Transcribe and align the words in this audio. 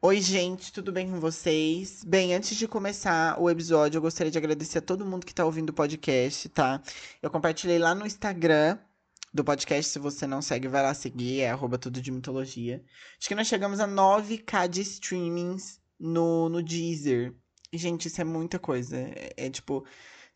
Oi, 0.00 0.20
gente, 0.20 0.72
tudo 0.72 0.92
bem 0.92 1.10
com 1.10 1.18
vocês? 1.18 2.04
Bem, 2.04 2.32
antes 2.32 2.56
de 2.56 2.68
começar 2.68 3.36
o 3.40 3.50
episódio, 3.50 3.98
eu 3.98 4.02
gostaria 4.02 4.30
de 4.30 4.38
agradecer 4.38 4.78
a 4.78 4.82
todo 4.82 5.04
mundo 5.04 5.26
que 5.26 5.34
tá 5.34 5.44
ouvindo 5.44 5.70
o 5.70 5.72
podcast, 5.72 6.48
tá? 6.50 6.80
Eu 7.20 7.28
compartilhei 7.28 7.80
lá 7.80 7.96
no 7.96 8.06
Instagram 8.06 8.78
do 9.34 9.42
podcast, 9.42 9.90
se 9.90 9.98
você 9.98 10.24
não 10.24 10.40
segue, 10.40 10.68
vai 10.68 10.82
lá 10.84 10.94
seguir, 10.94 11.40
é 11.40 11.50
arroba 11.50 11.78
tudo 11.78 12.00
de 12.00 12.12
mitologia. 12.12 12.80
Acho 13.18 13.28
que 13.28 13.34
nós 13.34 13.48
chegamos 13.48 13.80
a 13.80 13.88
9k 13.88 14.68
de 14.68 14.82
streamings 14.82 15.80
no, 15.98 16.48
no 16.48 16.62
Deezer. 16.62 17.34
Gente, 17.72 18.06
isso 18.06 18.20
é 18.20 18.24
muita 18.24 18.56
coisa. 18.56 18.96
É, 18.96 19.32
é 19.36 19.50
tipo, 19.50 19.84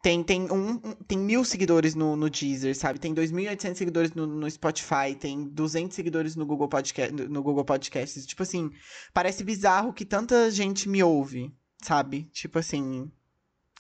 tem, 0.03 0.21
tem, 0.25 0.51
um, 0.51 0.79
tem 1.07 1.17
mil 1.17 1.45
seguidores 1.45 1.95
no, 1.95 2.17
no 2.17 2.29
Deezer, 2.29 2.77
sabe? 2.77 2.99
Tem 2.99 3.15
2.800 3.15 3.77
seguidores 3.77 4.13
no, 4.13 4.27
no 4.27 4.51
Spotify, 4.51 5.15
tem 5.19 5.45
200 5.45 5.95
seguidores 5.95 6.35
no 6.35 6.45
Google, 6.45 6.69
Podcast, 6.69 7.13
no 7.13 7.41
Google 7.41 7.65
Podcasts. 7.65 8.27
Tipo 8.27 8.43
assim, 8.43 8.73
parece 9.15 9.45
bizarro 9.45 9.93
que 9.93 10.05
tanta 10.05 10.51
gente 10.51 10.89
me 10.89 11.05
ouve, 11.05 11.55
sabe? 11.81 12.25
Tipo 12.33 12.59
assim, 12.59 13.13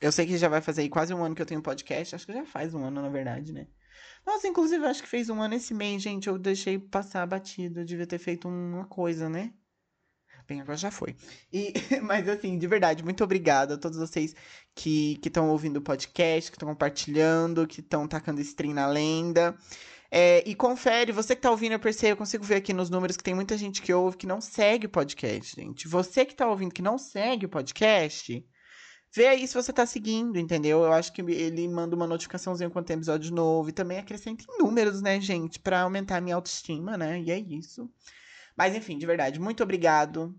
eu 0.01 0.12
sei 0.12 0.24
que 0.24 0.38
já 0.38 0.48
vai 0.48 0.60
fazer 0.60 0.88
quase 0.88 1.12
um 1.12 1.24
ano 1.24 1.34
que 1.34 1.43
eu 1.43 1.46
tenho 1.46 1.60
podcast. 1.60 2.15
Acho 2.15 2.24
que 2.24 2.32
já 2.32 2.46
faz 2.46 2.73
um 2.73 2.84
ano, 2.84 3.02
na 3.02 3.09
verdade, 3.09 3.52
né? 3.52 3.66
Nossa, 4.24 4.46
inclusive, 4.46 4.87
acho 4.87 5.02
que 5.02 5.09
fez 5.09 5.29
um 5.29 5.43
ano 5.43 5.54
esse 5.54 5.74
mês, 5.74 6.01
gente. 6.01 6.29
Eu 6.29 6.38
deixei 6.38 6.79
passar 6.79 7.27
batido. 7.27 7.80
Eu 7.80 7.84
devia 7.84 8.07
ter 8.07 8.18
feito 8.18 8.46
uma 8.46 8.84
coisa, 8.84 9.29
né? 9.29 9.52
Bem, 10.52 10.61
agora 10.61 10.77
já 10.77 10.91
foi. 10.91 11.16
E, 11.51 11.73
mas 12.02 12.29
assim, 12.29 12.59
de 12.59 12.66
verdade, 12.66 13.02
muito 13.02 13.24
obrigada 13.24 13.74
a 13.74 13.79
todos 13.79 13.97
vocês 13.98 14.37
que 14.74 15.19
estão 15.24 15.48
ouvindo 15.48 15.79
o 15.79 15.83
podcast, 15.83 16.51
que 16.51 16.56
estão 16.56 16.69
compartilhando, 16.69 17.66
que 17.66 17.80
estão 17.80 18.06
tacando 18.06 18.38
stream 18.43 18.74
na 18.74 18.87
lenda. 18.87 19.57
É, 20.10 20.46
e 20.46 20.55
confere, 20.55 21.10
você 21.10 21.34
que 21.34 21.41
tá 21.41 21.51
ouvindo, 21.51 21.73
eu 21.73 21.80
percebo, 21.80 22.12
eu 22.12 22.16
consigo 22.19 22.45
ver 22.45 22.57
aqui 22.57 22.74
nos 22.74 22.91
números 22.91 23.16
que 23.16 23.24
tem 23.24 23.33
muita 23.34 23.57
gente 23.57 23.80
que 23.80 23.95
ouve 23.95 24.19
que 24.19 24.27
não 24.27 24.43
segue 24.43 24.84
o 24.84 24.91
podcast, 24.91 25.57
gente. 25.59 25.88
Você 25.88 26.23
que 26.27 26.34
tá 26.34 26.46
ouvindo 26.46 26.74
que 26.74 26.82
não 26.82 26.98
segue 26.98 27.46
o 27.46 27.48
podcast, 27.48 28.45
vê 29.15 29.29
aí 29.29 29.48
se 29.48 29.54
você 29.54 29.73
tá 29.73 29.87
seguindo, 29.87 30.38
entendeu? 30.38 30.85
Eu 30.85 30.93
acho 30.93 31.15
que 31.15 31.23
ele 31.23 31.66
manda 31.66 31.96
uma 31.96 32.07
notificaçãozinha 32.07 32.69
quando 32.69 32.85
tem 32.85 32.96
episódio 32.96 33.35
novo 33.35 33.71
e 33.71 33.73
também 33.73 33.96
acrescenta 33.96 34.45
em 34.45 34.63
números, 34.63 35.01
né, 35.01 35.19
gente, 35.19 35.59
para 35.59 35.80
aumentar 35.80 36.19
a 36.19 36.21
minha 36.21 36.37
autoestima, 36.37 36.98
né? 36.98 37.23
E 37.23 37.30
é 37.30 37.38
isso. 37.38 37.91
Mas 38.57 38.74
enfim, 38.74 38.98
de 38.98 39.07
verdade, 39.07 39.41
muito 39.41 39.63
obrigado. 39.63 40.35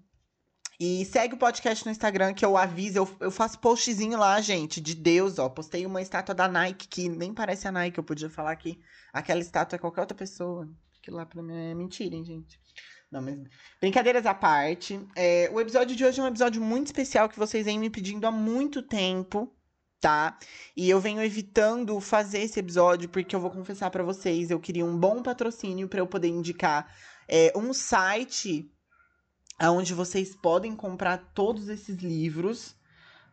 E 0.80 1.06
segue 1.06 1.36
o 1.36 1.38
podcast 1.38 1.86
no 1.86 1.92
Instagram 1.92 2.34
que 2.34 2.44
eu 2.44 2.58
aviso, 2.58 2.98
eu, 2.98 3.18
eu 3.20 3.32
faço 3.32 3.60
postzinho 3.60 4.18
lá, 4.18 4.40
gente, 4.42 4.82
de 4.82 4.96
Deus, 4.96 5.38
ó. 5.38 5.48
Postei 5.50 5.86
uma 5.86 6.02
estátua 6.02 6.34
da 6.34 6.48
Nike 6.48 6.88
que 6.88 7.10
nem 7.10 7.34
parece 7.34 7.68
a 7.68 7.72
Nike, 7.72 7.98
eu 7.98 8.04
podia 8.04 8.30
falar 8.30 8.56
que 8.56 8.80
aquela 9.12 9.40
estátua 9.40 9.76
é 9.76 9.80
qualquer 9.80 10.02
outra 10.02 10.18
pessoa. 10.18 10.68
Aquilo 11.00 11.18
lá 11.18 11.26
pra 11.26 11.44
mim 11.44 11.56
é 11.56 11.76
mentira, 11.76 12.16
hein, 12.16 12.26
gente. 12.26 12.60
Não, 13.12 13.22
mas 13.22 13.38
brincadeiras 13.80 14.26
à 14.26 14.34
parte. 14.34 15.00
É, 15.16 15.48
o 15.54 15.62
episódio 15.62 15.96
de 15.96 16.04
hoje 16.04 16.20
é 16.20 16.24
um 16.24 16.28
episódio 16.28 16.60
muito 16.60 16.88
especial 16.88 17.30
que 17.30 17.38
vocês 17.38 17.66
vêm 17.66 17.78
me 17.78 17.90
pedindo 17.90 18.26
há 18.26 18.32
muito 18.32 18.82
tempo, 18.82 19.56
tá? 20.02 20.40
E 20.76 20.90
eu 20.90 21.00
venho 21.00 21.22
evitando 21.22 22.00
fazer 22.00 22.40
esse 22.40 22.60
episódio 22.60 23.08
porque 23.08 23.36
eu 23.36 23.40
vou 23.40 23.52
confessar 23.52 23.92
para 23.92 24.04
vocês, 24.04 24.50
eu 24.50 24.60
queria 24.60 24.84
um 24.84 24.98
bom 24.98 25.22
patrocínio 25.22 25.88
para 25.88 26.00
eu 26.00 26.08
poder 26.08 26.30
indicar 26.30 26.92
é, 27.28 27.54
um 27.56 27.72
site 27.72 28.73
onde 29.62 29.94
vocês 29.94 30.36
podem 30.36 30.76
comprar 30.76 31.32
todos 31.34 31.70
esses 31.70 31.98
livros, 31.98 32.76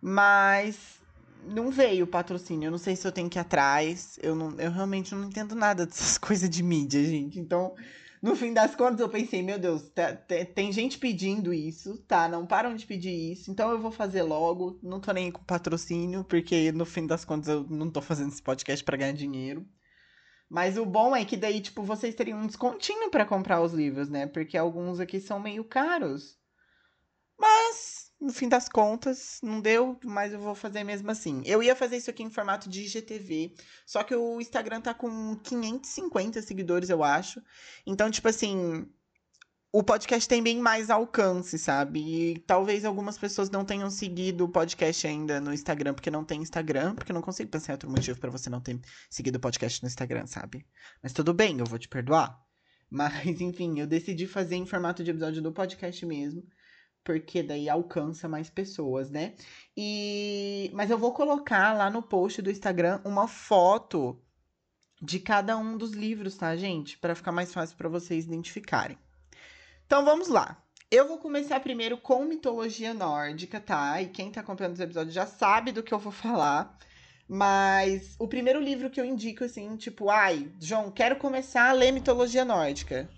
mas 0.01 1.01
não 1.45 1.71
veio 1.71 2.07
patrocínio. 2.07 2.67
Eu 2.67 2.71
não 2.71 2.79
sei 2.79 2.97
se 2.97 3.07
eu 3.07 3.13
tenho 3.13 3.29
que 3.29 3.39
ir 3.39 3.41
atrás. 3.41 4.19
Eu, 4.23 4.35
não, 4.35 4.59
eu 4.59 4.71
realmente 4.71 5.15
não 5.15 5.25
entendo 5.25 5.55
nada 5.55 5.85
dessas 5.87 6.19
coisas 6.19 6.49
de 6.49 6.63
mídia, 6.63 7.03
gente. 7.03 7.39
Então, 7.39 7.75
no 8.23 8.37
fim 8.37 8.53
das 8.53 8.75
contas, 8.75 9.01
eu 9.01 9.09
pensei, 9.09 9.43
meu 9.43 9.59
Deus, 9.59 9.89
tá, 9.91 10.15
tem 10.55 10.71
gente 10.73 10.99
pedindo 10.99 11.55
isso, 11.55 11.97
tá? 12.07 12.29
Não 12.29 12.47
param 12.47 12.75
de 12.75 12.87
pedir 12.87 13.33
isso. 13.33 13.51
Então 13.51 13.71
eu 13.71 13.81
vou 13.81 13.91
fazer 13.91 14.23
logo. 14.23 14.79
Não 14.83 15.01
tô 15.01 15.13
nem 15.13 15.31
com 15.31 15.43
patrocínio, 15.43 16.25
porque 16.25 16.71
no 16.73 16.85
fim 16.85 17.07
das 17.07 17.25
contas 17.25 17.49
eu 17.49 17.67
não 17.69 17.91
tô 17.91 18.03
fazendo 18.03 18.29
esse 18.29 18.43
podcast 18.43 18.85
para 18.85 18.97
ganhar 18.97 19.13
dinheiro. 19.13 19.67
Mas 20.51 20.77
o 20.77 20.85
bom 20.85 21.15
é 21.15 21.25
que 21.25 21.37
daí, 21.37 21.61
tipo, 21.61 21.81
vocês 21.85 22.13
teriam 22.13 22.41
um 22.41 22.47
descontinho 22.47 23.09
para 23.09 23.25
comprar 23.25 23.63
os 23.63 23.73
livros, 23.73 24.09
né? 24.09 24.27
Porque 24.27 24.59
alguns 24.59 24.99
aqui 24.99 25.21
são 25.21 25.39
meio 25.39 25.63
caros. 25.63 26.37
Mas, 27.39 28.13
no 28.21 28.33
fim 28.33 28.49
das 28.49 28.69
contas, 28.69 29.39
não 29.45 29.61
deu, 29.61 29.97
mas 30.05 30.33
eu 30.33 30.41
vou 30.41 30.57
fazer 30.57 30.83
mesmo 30.83 31.09
assim. 31.09 31.41
Eu 31.47 31.63
ia 31.63 31.77
fazer 31.77 31.99
isso 31.99 32.11
aqui 32.11 32.25
em 32.25 32.31
formato 32.31 32.69
de 32.69 32.83
IGTV, 32.83 33.55
só 33.87 34.03
que 34.03 34.15
o 34.15 34.41
Instagram 34.41 34.81
tá 34.81 34.93
com 34.93 35.37
550 35.37 36.43
seguidores, 36.43 36.91
eu 36.91 37.05
acho. 37.05 37.41
Então, 37.87 38.11
tipo 38.11 38.27
assim, 38.29 38.91
o 39.73 39.85
podcast 39.85 40.29
tem 40.29 40.43
bem 40.43 40.59
mais 40.59 40.91
alcance, 40.91 41.57
sabe? 41.57 42.01
E 42.01 42.39
talvez 42.41 42.85
algumas 42.85 43.17
pessoas 43.17 43.49
não 43.51 43.65
tenham 43.65 43.89
seguido 43.89 44.45
o 44.45 44.49
podcast 44.49 45.07
ainda 45.07 45.41
no 45.41 45.53
Instagram, 45.53 45.95
porque 45.95 46.11
não 46.11 46.25
tem 46.25 46.43
Instagram, 46.43 46.95
porque 46.97 47.13
eu 47.13 47.15
não 47.15 47.23
consigo 47.23 47.51
pensar 47.51 47.73
em 47.73 47.75
outro 47.75 47.91
motivo 47.91 48.19
para 48.19 48.31
você 48.31 48.51
não 48.51 48.61
ter 48.61 48.81
seguido 49.09 49.37
o 49.37 49.41
podcast 49.41 49.81
no 49.83 49.87
Instagram, 49.87 50.27
sabe? 50.27 50.67
Mas 51.01 51.13
tudo 51.13 51.33
bem, 51.33 51.59
eu 51.59 51.65
vou 51.65 51.79
te 51.79 51.89
perdoar. 51.89 52.45
Mas, 52.91 53.41
enfim, 53.41 53.79
eu 53.79 53.87
decidi 53.87 54.27
fazer 54.27 54.57
em 54.57 54.67
formato 54.67 55.05
de 55.05 55.13
episódio 55.13 55.41
do 55.41 55.53
podcast 55.53 56.05
mesmo, 56.05 56.43
porque 57.05 57.41
daí 57.41 57.69
alcança 57.69 58.29
mais 58.29 58.51
pessoas, 58.51 59.09
né? 59.09 59.37
E 59.77 60.69
mas 60.75 60.91
eu 60.91 60.99
vou 60.99 61.15
colocar 61.15 61.73
lá 61.73 61.89
no 61.89 62.03
post 62.03 62.43
do 62.43 62.51
Instagram 62.51 63.01
uma 63.05 63.29
foto 63.29 64.21
de 65.01 65.21
cada 65.21 65.57
um 65.57 65.79
dos 65.79 65.93
livros, 65.93 66.37
tá, 66.37 66.57
gente? 66.57 66.99
Para 66.99 67.15
ficar 67.15 67.31
mais 67.31 67.55
fácil 67.55 67.77
para 67.77 67.89
vocês 67.89 68.25
identificarem. 68.25 68.99
Então 69.91 70.05
vamos 70.05 70.29
lá. 70.29 70.57
Eu 70.89 71.09
vou 71.09 71.19
começar 71.19 71.59
primeiro 71.59 71.99
com 71.99 72.25
mitologia 72.25 72.95
nórdica, 72.95 73.59
tá? 73.59 74.01
E 74.01 74.07
quem 74.07 74.31
tá 74.31 74.41
acompanhando 74.41 74.75
os 74.75 74.81
episódios 74.81 75.13
já 75.13 75.27
sabe 75.27 75.73
do 75.73 75.83
que 75.83 75.93
eu 75.93 75.99
vou 75.99 76.13
falar. 76.13 76.79
Mas 77.29 78.15
o 78.17 78.29
primeiro 78.29 78.61
livro 78.61 78.89
que 78.89 79.01
eu 79.01 79.05
indico, 79.05 79.43
assim, 79.43 79.77
tipo, 79.77 80.09
ai, 80.09 80.49
João, 80.61 80.93
quero 80.93 81.17
começar 81.17 81.71
a 81.71 81.73
ler 81.73 81.91
mitologia 81.91 82.45
nórdica. 82.45 83.11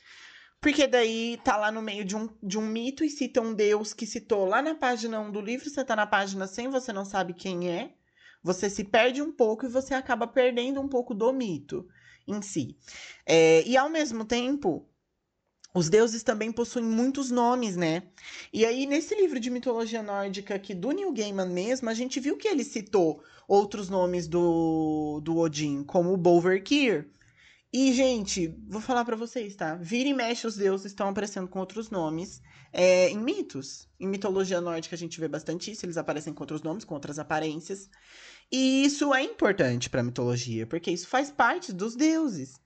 Porque 0.61 0.87
daí 0.87 1.41
tá 1.43 1.57
lá 1.57 1.73
no 1.73 1.83
meio 1.83 2.05
de 2.05 2.15
um, 2.17 2.29
de 2.41 2.57
um 2.57 2.67
mito 2.67 3.05
e 3.05 3.11
cita 3.11 3.41
um 3.41 3.53
deus 3.53 3.93
que 3.93 4.07
citou 4.07 4.47
lá 4.47 4.63
na 4.63 4.77
página 4.77 5.19
1 5.19 5.33
do 5.33 5.41
livro, 5.41 5.69
você 5.69 5.85
tá 5.85 5.97
na 5.97 6.07
página 6.07 6.47
100, 6.47 6.69
você 6.69 6.93
não 6.93 7.05
sabe 7.05 7.35
quem 7.35 7.69
é. 7.69 7.95
Você 8.45 8.71
se 8.71 8.85
perde 8.85 9.21
um 9.21 9.33
pouco 9.33 9.67
e 9.67 9.69
você 9.69 9.93
acaba 9.93 10.25
perdendo 10.25 10.81
um 10.81 10.89
pouco 10.89 11.15
do 11.15 11.33
mito 11.33 11.89
em 12.29 12.41
si. 12.41 12.77
É, 13.27 13.63
e 13.67 13.77
ao 13.77 13.89
mesmo 13.89 14.25
tempo, 14.25 14.89
os 15.75 15.89
deuses 15.89 16.23
também 16.23 16.53
possuem 16.53 16.85
muitos 16.85 17.31
nomes, 17.31 17.77
né? 17.77 18.03
E 18.53 18.65
aí, 18.65 18.87
nesse 18.87 19.15
livro 19.15 19.41
de 19.41 19.51
mitologia 19.51 20.03
nórdica 20.03 20.55
aqui 20.55 20.75
do 20.75 20.91
Neil 20.91 21.13
Gaiman 21.13 21.49
mesmo, 21.49 21.89
a 21.89 21.95
gente 21.95 22.21
viu 22.21 22.37
que 22.37 22.49
ele 22.49 22.65
citou 22.65 23.23
outros 23.49 23.89
nomes 23.89 24.29
do, 24.29 25.21
do 25.23 25.39
Odin, 25.39 25.83
como 25.85 26.13
o 26.13 26.17
Bolverkir. 26.17 27.09
E, 27.73 27.91
gente, 27.95 28.55
vou 28.69 28.83
falar 28.83 29.03
para 29.03 29.17
vocês, 29.17 29.57
tá? 29.57 29.77
Vira 29.77 30.11
e 30.11 30.13
mexe, 30.13 30.47
os 30.47 30.57
deuses 30.57 30.87
estão 30.87 31.09
aparecendo 31.09 31.49
com 31.49 31.59
outros 31.59 31.89
nomes 31.91 32.43
é, 32.71 33.09
em 33.09 33.19
mitos. 33.19 33.89
Em 33.99 34.07
mitologia 34.07 34.61
nórdica 34.61 34.95
a 34.95 34.99
gente 34.99 35.19
vê 35.19 35.27
bastante 35.27 35.71
isso, 35.71 35.87
eles 35.87 35.97
aparecem 35.97 36.35
com 36.35 36.43
outros 36.43 36.63
nomes, 36.63 36.85
com 36.85 36.95
outras 36.95 37.19
aparências. 37.19 37.89
E 38.51 38.85
isso 38.85 39.15
é 39.15 39.23
importante 39.23 39.89
pra 39.89 40.03
mitologia, 40.03 40.67
porque 40.67 40.91
isso 40.91 41.09
faz 41.09 41.31
parte 41.31 41.73
dos 41.73 41.97
deuses. 41.97 42.61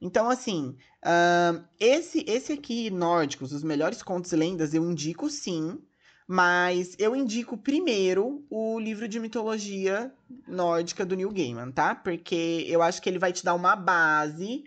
Então, 0.00 0.28
assim, 0.28 0.76
uh, 1.04 1.64
esse, 1.80 2.24
esse 2.28 2.52
aqui, 2.52 2.90
Nórdicos, 2.90 3.52
os 3.52 3.62
melhores 3.62 4.02
contos 4.02 4.32
e 4.32 4.36
lendas, 4.36 4.74
eu 4.74 4.84
indico 4.90 5.30
sim, 5.30 5.80
mas 6.28 6.94
eu 6.98 7.14
indico 7.14 7.56
primeiro 7.56 8.44
o 8.50 8.78
livro 8.78 9.08
de 9.08 9.20
mitologia 9.20 10.12
nórdica 10.46 11.06
do 11.06 11.16
Neil 11.16 11.32
Gaiman, 11.32 11.70
tá? 11.70 11.94
Porque 11.94 12.66
eu 12.68 12.82
acho 12.82 13.00
que 13.00 13.08
ele 13.08 13.18
vai 13.18 13.32
te 13.32 13.44
dar 13.44 13.54
uma 13.54 13.76
base 13.76 14.64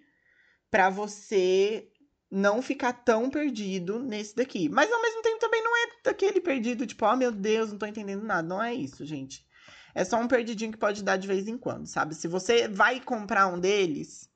para 0.72 0.90
você 0.90 1.92
não 2.32 2.62
ficar 2.62 2.94
tão 2.94 3.30
perdido 3.30 4.00
nesse 4.00 4.36
daqui. 4.36 4.70
Mas 4.70 4.92
ao 4.92 5.02
mesmo 5.02 5.22
tempo 5.22 5.40
também 5.40 5.64
não 5.64 5.76
é 5.76 5.90
daquele 6.06 6.40
perdido, 6.40 6.86
tipo, 6.88 7.06
oh 7.06 7.16
meu 7.16 7.32
Deus, 7.32 7.72
não 7.72 7.78
tô 7.78 7.86
entendendo 7.86 8.24
nada. 8.24 8.48
Não 8.48 8.62
é 8.62 8.74
isso, 8.74 9.06
gente. 9.06 9.46
É 9.94 10.06
só 10.06 10.18
um 10.20 10.28
perdidinho 10.28 10.72
que 10.72 10.78
pode 10.78 11.04
dar 11.04 11.18
de 11.18 11.28
vez 11.28 11.48
em 11.48 11.58
quando, 11.58 11.88
sabe? 11.88 12.16
Se 12.16 12.28
você 12.28 12.68
vai 12.68 13.02
comprar 13.02 13.48
um 13.48 13.60
deles, 13.60 14.29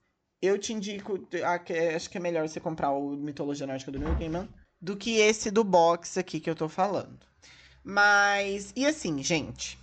eu 0.45 0.57
te 0.57 0.73
indico, 0.73 1.17
acho 1.95 2.09
que 2.09 2.17
é 2.17 2.21
melhor 2.21 2.47
você 2.47 2.59
comprar 2.59 2.91
o 2.91 3.15
Mitologia 3.15 3.65
Nórdica 3.65 3.91
do 3.91 3.99
Neil 3.99 4.15
Gaiman 4.15 4.49
do 4.81 4.97
que 4.97 5.17
esse 5.17 5.49
do 5.49 5.63
box 5.63 6.17
aqui 6.17 6.41
que 6.41 6.49
eu 6.49 6.55
tô 6.55 6.67
falando. 6.67 7.25
Mas, 7.81 8.73
e 8.75 8.85
assim, 8.85 9.23
gente, 9.23 9.79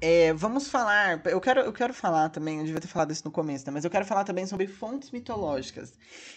é, 0.00 0.32
vamos 0.32 0.68
falar. 0.68 1.20
Eu 1.26 1.40
quero, 1.40 1.60
eu 1.60 1.72
quero 1.72 1.92
falar 1.92 2.30
também, 2.30 2.58
eu 2.58 2.64
devia 2.64 2.80
ter 2.80 2.88
falado 2.88 3.10
isso 3.10 3.24
no 3.26 3.30
começo, 3.30 3.66
né? 3.66 3.72
Mas 3.72 3.84
eu 3.84 3.90
quero 3.90 4.06
falar 4.06 4.24
também 4.24 4.46
sobre 4.46 4.66
fontes 4.66 5.10
mitológicas. 5.10 5.92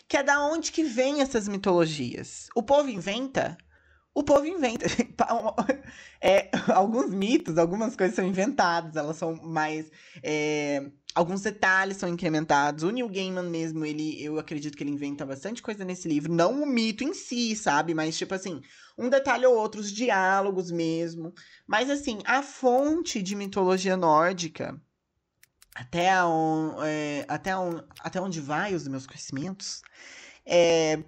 Que 0.07 0.17
é 0.17 0.23
da 0.23 0.43
onde 0.43 0.73
que 0.73 0.83
vem 0.83 1.21
essas 1.21 1.47
mitologias. 1.47 2.49
O 2.53 2.61
povo 2.61 2.89
inventa? 2.89 3.57
O 4.13 4.23
povo 4.23 4.45
inventa. 4.45 4.85
é, 6.19 6.49
alguns 6.73 7.11
mitos, 7.11 7.57
algumas 7.57 7.95
coisas 7.95 8.15
são 8.15 8.25
inventadas, 8.25 8.95
elas 8.95 9.15
são 9.15 9.35
mais. 9.35 9.91
É, 10.21 10.89
alguns 11.17 11.41
detalhes 11.41 11.97
são 11.97 12.07
incrementados. 12.07 12.83
O 12.83 12.91
Neil 12.91 13.09
Gaiman 13.09 13.49
mesmo, 13.49 13.83
ele, 13.83 14.23
eu 14.23 14.37
acredito 14.37 14.77
que 14.77 14.83
ele 14.83 14.91
inventa 14.91 15.25
bastante 15.25 15.63
coisa 15.63 15.83
nesse 15.83 16.07
livro. 16.07 16.31
Não 16.31 16.61
o 16.61 16.65
mito 16.65 17.03
em 17.03 17.11
si, 17.11 17.55
sabe? 17.55 17.95
Mas, 17.95 18.15
tipo 18.15 18.35
assim, 18.35 18.61
um 18.95 19.09
detalhe 19.09 19.43
ou 19.43 19.55
outro, 19.55 19.81
os 19.81 19.91
diálogos 19.91 20.69
mesmo. 20.69 21.33
Mas, 21.65 21.89
assim, 21.89 22.19
a 22.23 22.43
fonte 22.43 23.19
de 23.23 23.35
mitologia 23.35 23.97
nórdica, 23.97 24.79
até, 25.73 26.23
on, 26.23 26.83
é, 26.83 27.25
até, 27.27 27.57
on, 27.57 27.81
até 27.99 28.21
onde 28.21 28.39
vai 28.39 28.75
os 28.75 28.87
meus 28.87 29.07
conhecimentos, 29.07 29.81
é 30.45 31.03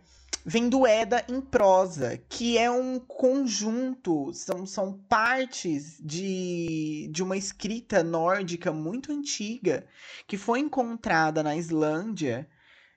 vem 0.46 0.70
do 0.70 0.86
Eda 0.86 1.26
em 1.28 1.42
prosa, 1.42 2.18
que 2.30 2.58
é 2.58 2.70
um 2.70 3.00
conjunto, 3.00 4.34
são, 4.34 4.66
são 4.66 4.94
partes 4.94 5.98
de, 6.00 7.10
de 7.12 7.24
uma 7.24 7.38
escrita 7.38 8.04
nórdica 8.04 8.72
muito 8.72 9.12
antiga, 9.12 9.86
que 10.28 10.38
foi 10.38 10.60
encontrada 10.60 11.44
na 11.44 11.56
Islândia, 11.56 12.50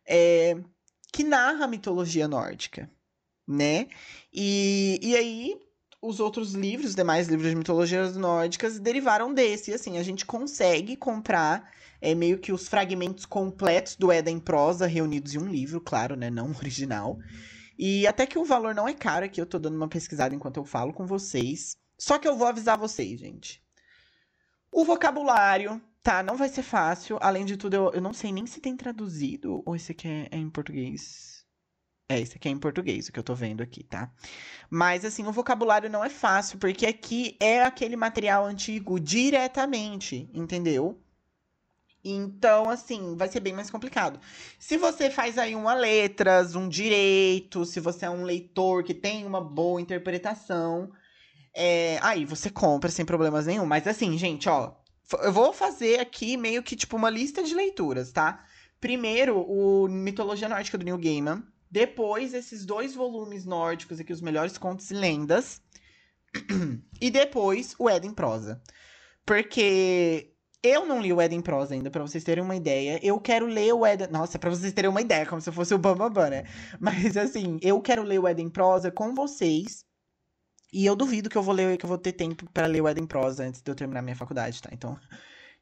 é, 0.06 0.56
que 1.12 1.24
narra 1.24 1.64
a 1.64 1.68
mitologia 1.68 2.26
nórdica, 2.26 2.90
né? 3.46 3.88
E, 4.32 4.98
e 5.02 5.16
aí, 5.16 5.60
os 6.00 6.20
outros 6.20 6.52
livros, 6.54 6.90
os 6.90 6.94
demais 6.96 7.28
livros 7.28 7.50
de 7.50 7.56
mitologias 7.56 8.16
nórdicas, 8.16 8.78
derivaram 8.78 9.32
desse. 9.32 9.70
E 9.70 9.74
assim, 9.74 9.98
a 9.98 10.02
gente 10.02 10.26
consegue 10.26 10.96
comprar 10.96 11.70
é 12.02 12.14
meio 12.14 12.38
que 12.38 12.52
os 12.52 12.68
fragmentos 12.68 13.24
completos 13.24 13.94
do 13.96 14.12
em 14.12 14.40
prosa 14.40 14.86
reunidos 14.86 15.34
em 15.34 15.38
um 15.38 15.48
livro, 15.48 15.80
claro, 15.80 16.16
né? 16.16 16.28
Não 16.28 16.50
original. 16.58 17.18
E 17.78 18.06
até 18.06 18.26
que 18.26 18.38
o 18.38 18.44
valor 18.44 18.74
não 18.74 18.88
é 18.88 18.92
caro, 18.92 19.24
aqui 19.24 19.40
eu 19.40 19.46
tô 19.46 19.58
dando 19.58 19.76
uma 19.76 19.88
pesquisada 19.88 20.34
enquanto 20.34 20.58
eu 20.58 20.64
falo 20.64 20.92
com 20.92 21.06
vocês. 21.06 21.76
Só 21.96 22.18
que 22.18 22.26
eu 22.26 22.36
vou 22.36 22.48
avisar 22.48 22.76
vocês, 22.76 23.20
gente. 23.20 23.62
O 24.72 24.84
vocabulário, 24.84 25.80
tá? 26.02 26.22
Não 26.22 26.36
vai 26.36 26.48
ser 26.48 26.62
fácil. 26.62 27.18
Além 27.20 27.44
de 27.44 27.56
tudo, 27.56 27.74
eu, 27.74 27.92
eu 27.92 28.00
não 28.00 28.12
sei 28.12 28.32
nem 28.32 28.46
se 28.46 28.60
tem 28.60 28.76
traduzido 28.76 29.62
ou 29.64 29.76
esse 29.76 29.92
aqui 29.92 30.08
é, 30.08 30.28
é 30.32 30.36
em 30.36 30.50
português. 30.50 31.46
É, 32.08 32.20
esse 32.20 32.36
aqui 32.36 32.48
é 32.48 32.50
em 32.50 32.58
português, 32.58 33.08
o 33.08 33.12
que 33.12 33.18
eu 33.18 33.22
tô 33.22 33.34
vendo 33.34 33.62
aqui, 33.62 33.84
tá? 33.84 34.12
Mas, 34.68 35.04
assim, 35.04 35.24
o 35.24 35.32
vocabulário 35.32 35.88
não 35.88 36.04
é 36.04 36.10
fácil, 36.10 36.58
porque 36.58 36.84
aqui 36.84 37.36
é 37.40 37.62
aquele 37.62 37.96
material 37.96 38.44
antigo 38.44 39.00
diretamente, 39.00 40.28
entendeu? 40.34 41.01
Então, 42.04 42.68
assim, 42.68 43.16
vai 43.16 43.28
ser 43.28 43.40
bem 43.40 43.52
mais 43.52 43.70
complicado. 43.70 44.18
Se 44.58 44.76
você 44.76 45.08
faz 45.08 45.38
aí 45.38 45.54
uma 45.54 45.74
letras, 45.74 46.56
um 46.56 46.68
direito, 46.68 47.64
se 47.64 47.78
você 47.78 48.06
é 48.06 48.10
um 48.10 48.24
leitor 48.24 48.82
que 48.82 48.92
tem 48.92 49.24
uma 49.24 49.40
boa 49.40 49.80
interpretação, 49.80 50.90
é, 51.54 51.98
aí 52.02 52.24
você 52.24 52.50
compra 52.50 52.90
sem 52.90 53.04
problemas 53.04 53.46
nenhum. 53.46 53.66
Mas 53.66 53.86
assim, 53.86 54.18
gente, 54.18 54.48
ó, 54.48 54.74
eu 55.22 55.32
vou 55.32 55.52
fazer 55.52 56.00
aqui 56.00 56.36
meio 56.36 56.62
que 56.62 56.74
tipo 56.74 56.96
uma 56.96 57.10
lista 57.10 57.42
de 57.42 57.54
leituras, 57.54 58.10
tá? 58.10 58.44
Primeiro, 58.80 59.38
o 59.38 59.86
Mitologia 59.86 60.48
Nórdica 60.48 60.76
do 60.76 60.84
Neil 60.84 60.98
Gaiman. 60.98 61.44
Depois, 61.70 62.34
esses 62.34 62.66
dois 62.66 62.94
volumes 62.94 63.46
nórdicos 63.46 64.00
aqui, 64.00 64.12
os 64.12 64.20
melhores 64.20 64.58
contos 64.58 64.90
e 64.90 64.94
lendas. 64.94 65.62
e 67.00 67.10
depois, 67.10 67.74
o 67.78 67.88
Eden 67.88 68.12
Prosa. 68.12 68.60
Porque 69.24 70.31
eu 70.62 70.86
não 70.86 71.00
li 71.00 71.12
o 71.12 71.20
Eden 71.20 71.40
Prosa 71.40 71.74
ainda, 71.74 71.90
para 71.90 72.02
vocês 72.02 72.22
terem 72.22 72.44
uma 72.44 72.54
ideia. 72.54 73.00
Eu 73.02 73.20
quero 73.20 73.46
ler 73.46 73.72
o 73.74 73.84
Eden. 73.84 74.08
Nossa, 74.10 74.38
pra 74.38 74.50
vocês 74.50 74.72
terem 74.72 74.90
uma 74.90 75.00
ideia, 75.00 75.26
como 75.26 75.40
se 75.40 75.50
fosse 75.50 75.74
o 75.74 75.78
Bambambam, 75.78 76.30
né? 76.30 76.44
Mas 76.80 77.16
assim, 77.16 77.58
eu 77.62 77.80
quero 77.80 78.02
ler 78.02 78.18
o 78.20 78.28
Eden 78.28 78.48
Prosa 78.48 78.90
com 78.90 79.14
vocês. 79.14 79.84
E 80.72 80.86
eu 80.86 80.96
duvido 80.96 81.28
que 81.28 81.36
eu 81.36 81.42
vou 81.42 81.54
ler, 81.54 81.76
que 81.76 81.84
eu 81.84 81.88
vou 81.88 81.98
ter 81.98 82.12
tempo 82.12 82.50
para 82.52 82.66
ler 82.66 82.80
o 82.80 82.88
Eden 82.88 83.06
Prosa 83.06 83.44
antes 83.44 83.60
de 83.60 83.70
eu 83.70 83.74
terminar 83.74 84.02
minha 84.02 84.16
faculdade, 84.16 84.62
tá? 84.62 84.70
Então, 84.72 84.98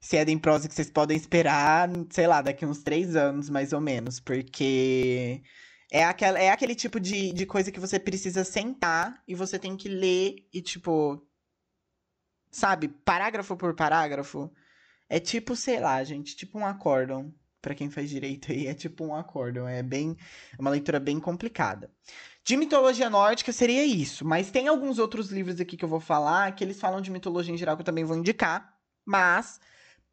se 0.01 0.17
é 0.17 0.21
Eden 0.21 0.39
Prosa 0.39 0.69
que 0.69 0.75
vocês 0.75 0.91
podem 0.91 1.17
esperar, 1.17 1.89
sei 2.11 2.27
lá, 2.27 2.43
daqui 2.43 2.65
uns 2.65 2.83
três 2.83 3.17
anos, 3.17 3.51
mais 3.51 3.73
ou 3.73 3.81
menos. 3.81 4.21
Porque 4.21 5.43
é, 5.91 6.01
é 6.01 6.51
aquele 6.51 6.75
tipo 6.75 7.01
de, 7.01 7.33
de 7.33 7.47
coisa 7.47 7.73
que 7.73 7.81
você 7.81 7.99
precisa 7.99 8.45
sentar 8.45 9.23
e 9.27 9.35
você 9.35 9.59
tem 9.59 9.77
que 9.77 9.89
ler 9.89 10.47
e, 10.53 10.63
tipo. 10.63 11.27
Sabe, 12.53 12.89
parágrafo 12.89 13.57
por 13.57 13.75
parágrafo. 13.75 14.51
É 15.11 15.19
tipo, 15.19 15.57
sei 15.57 15.81
lá, 15.81 16.03
gente, 16.05 16.37
tipo 16.37 16.57
um 16.57 16.65
acórdão. 16.65 17.35
Para 17.61 17.75
quem 17.75 17.91
faz 17.91 18.09
direito 18.09 18.53
aí, 18.53 18.69
é 18.69 18.75
tipo 18.75 19.05
um 19.05 19.15
acórdão. 19.15 19.67
É 19.69 19.83
bem. 19.83 20.17
É 20.57 20.61
uma 20.61 20.71
leitura 20.71 21.01
bem 21.01 21.19
complicada. 21.19 21.91
De 22.45 22.57
mitologia 22.57 23.11
nórdica 23.11 23.53
seria 23.53 23.85
isso. 23.85 24.25
Mas 24.25 24.53
tem 24.53 24.69
alguns 24.69 25.01
outros 25.01 25.31
livros 25.31 25.61
aqui 25.61 25.77
que 25.77 25.85
eu 25.85 25.89
vou 25.89 26.01
falar 26.01 26.55
que 26.55 26.63
eles 26.63 26.81
falam 26.81 27.01
de 27.01 27.11
mitologia 27.11 27.53
em 27.53 27.59
geral 27.59 27.77
que 27.77 27.83
eu 27.83 27.87
também 27.87 28.05
vou 28.05 28.17
indicar. 28.17 28.79
Mas, 29.05 29.61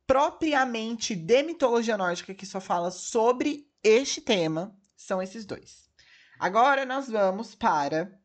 propriamente 0.08 1.16
de 1.16 1.44
mitologia 1.44 1.96
nórdica, 1.96 2.34
que 2.34 2.46
só 2.46 2.60
fala 2.60 2.90
sobre 2.90 3.70
este 3.84 4.20
tema, 4.20 4.76
são 4.96 5.22
esses 5.22 5.46
dois. 5.46 5.88
Agora 6.40 6.86
nós 6.86 7.08
vamos 7.08 7.54
para 7.54 8.20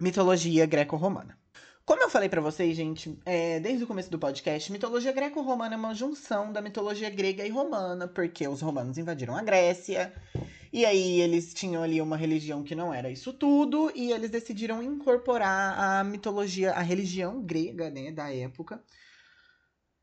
mitologia 0.00 0.66
greco-romana. 0.66 1.38
Como 1.86 2.02
eu 2.02 2.10
falei 2.10 2.28
para 2.28 2.40
vocês, 2.40 2.76
gente, 2.76 3.16
é, 3.24 3.60
desde 3.60 3.84
o 3.84 3.86
começo 3.86 4.10
do 4.10 4.18
podcast, 4.18 4.72
mitologia 4.72 5.12
greco-romana 5.12 5.76
é 5.76 5.78
uma 5.78 5.94
junção 5.94 6.52
da 6.52 6.60
mitologia 6.60 7.08
grega 7.08 7.46
e 7.46 7.48
romana, 7.48 8.08
porque 8.08 8.48
os 8.48 8.60
romanos 8.60 8.98
invadiram 8.98 9.36
a 9.36 9.42
Grécia, 9.42 10.12
e 10.72 10.84
aí 10.84 11.20
eles 11.20 11.54
tinham 11.54 11.84
ali 11.84 12.00
uma 12.00 12.16
religião 12.16 12.64
que 12.64 12.74
não 12.74 12.92
era 12.92 13.08
isso 13.08 13.32
tudo, 13.32 13.92
e 13.94 14.10
eles 14.10 14.30
decidiram 14.30 14.82
incorporar 14.82 15.78
a 15.78 16.02
mitologia, 16.02 16.72
a 16.72 16.82
religião 16.82 17.40
grega, 17.40 17.88
né, 17.88 18.10
da 18.10 18.34
época, 18.34 18.82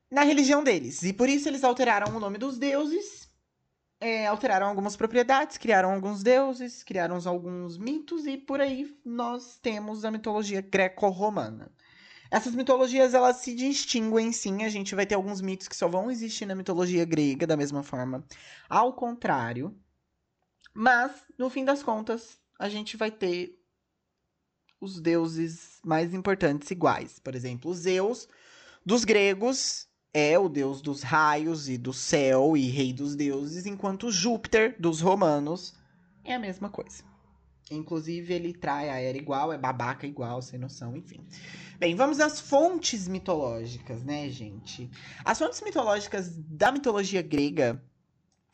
na 0.10 0.24
religião 0.24 0.64
deles. 0.64 1.04
E 1.04 1.12
por 1.12 1.28
isso 1.28 1.50
eles 1.50 1.66
alteraram 1.66 2.16
o 2.16 2.20
nome 2.20 2.38
dos 2.38 2.58
deuses, 2.58 3.23
é, 4.04 4.28
alteraram 4.28 4.68
algumas 4.68 4.98
propriedades, 4.98 5.58
criaram 5.58 5.94
alguns 5.94 6.22
deuses, 6.22 6.84
criaram 6.84 7.18
alguns 7.26 7.78
mitos 7.78 8.26
e 8.26 8.38
por 8.38 8.60
aí 8.60 8.94
nós 9.06 9.58
temos 9.62 10.04
a 10.04 10.12
mitologia 10.12 10.60
greco-romana. 10.60 11.72
Essas 12.30 12.54
mitologias 12.54 13.14
elas 13.14 13.38
se 13.38 13.56
distinguem 13.56 14.34
sim, 14.34 14.64
a 14.66 14.70
gente 14.70 14.94
vai 14.94 15.06
ter 15.06 15.16
alguns 15.16 15.40
mitos 15.40 15.70
que 15.70 15.76
só 15.76 15.88
vão 15.88 16.12
existir 16.12 16.46
na 16.46 16.54
mitologia 16.54 17.06
grega 17.06 17.48
da 17.48 17.56
mesma 17.56 17.82
forma, 17.82 18.26
ao 18.68 18.92
contrário. 18.92 19.74
Mas 20.74 21.12
no 21.38 21.50
fim 21.50 21.64
das 21.64 21.82
contas, 21.82 22.38
a 22.60 22.68
gente 22.68 22.98
vai 22.98 23.10
ter 23.10 23.58
os 24.82 25.00
deuses 25.00 25.80
mais 25.82 26.14
importantes 26.14 26.70
iguais. 26.72 27.20
Por 27.20 27.36
exemplo, 27.36 27.74
Zeus 27.74 28.28
dos 28.86 29.06
gregos 29.06 29.88
é 30.14 30.38
o 30.38 30.48
deus 30.48 30.82
dos 30.82 31.02
raios 31.02 31.68
e 31.68 31.78
do 31.78 31.92
céu 31.92 32.56
e 32.56 32.70
rei 32.70 32.94
dos 32.94 33.16
deuses, 33.16 33.66
enquanto 33.66 34.12
Júpiter 34.12 34.76
dos 34.80 35.02
romanos 35.02 35.74
é 36.24 36.36
a 36.36 36.40
mesma 36.40 36.70
coisa. 36.70 37.04
Inclusive, 37.72 38.34
ele 38.34 38.54
trai 38.54 38.90
a 38.90 39.00
era 39.00 39.18
igual, 39.18 39.52
é 39.52 39.58
babaca 39.58 40.06
igual, 40.06 40.42
sem 40.42 40.60
noção, 40.60 40.96
enfim. 40.96 41.26
Bem, 41.80 41.96
vamos 41.96 42.20
às 42.20 42.40
fontes 42.40 43.08
mitológicas, 43.08 44.04
né, 44.04 44.30
gente? 44.30 44.90
As 45.26 45.40
fontes 45.40 45.62
mitológicas 45.62 46.38
da 46.38 46.72
mitologia 46.72 47.22
grega, 47.22 47.84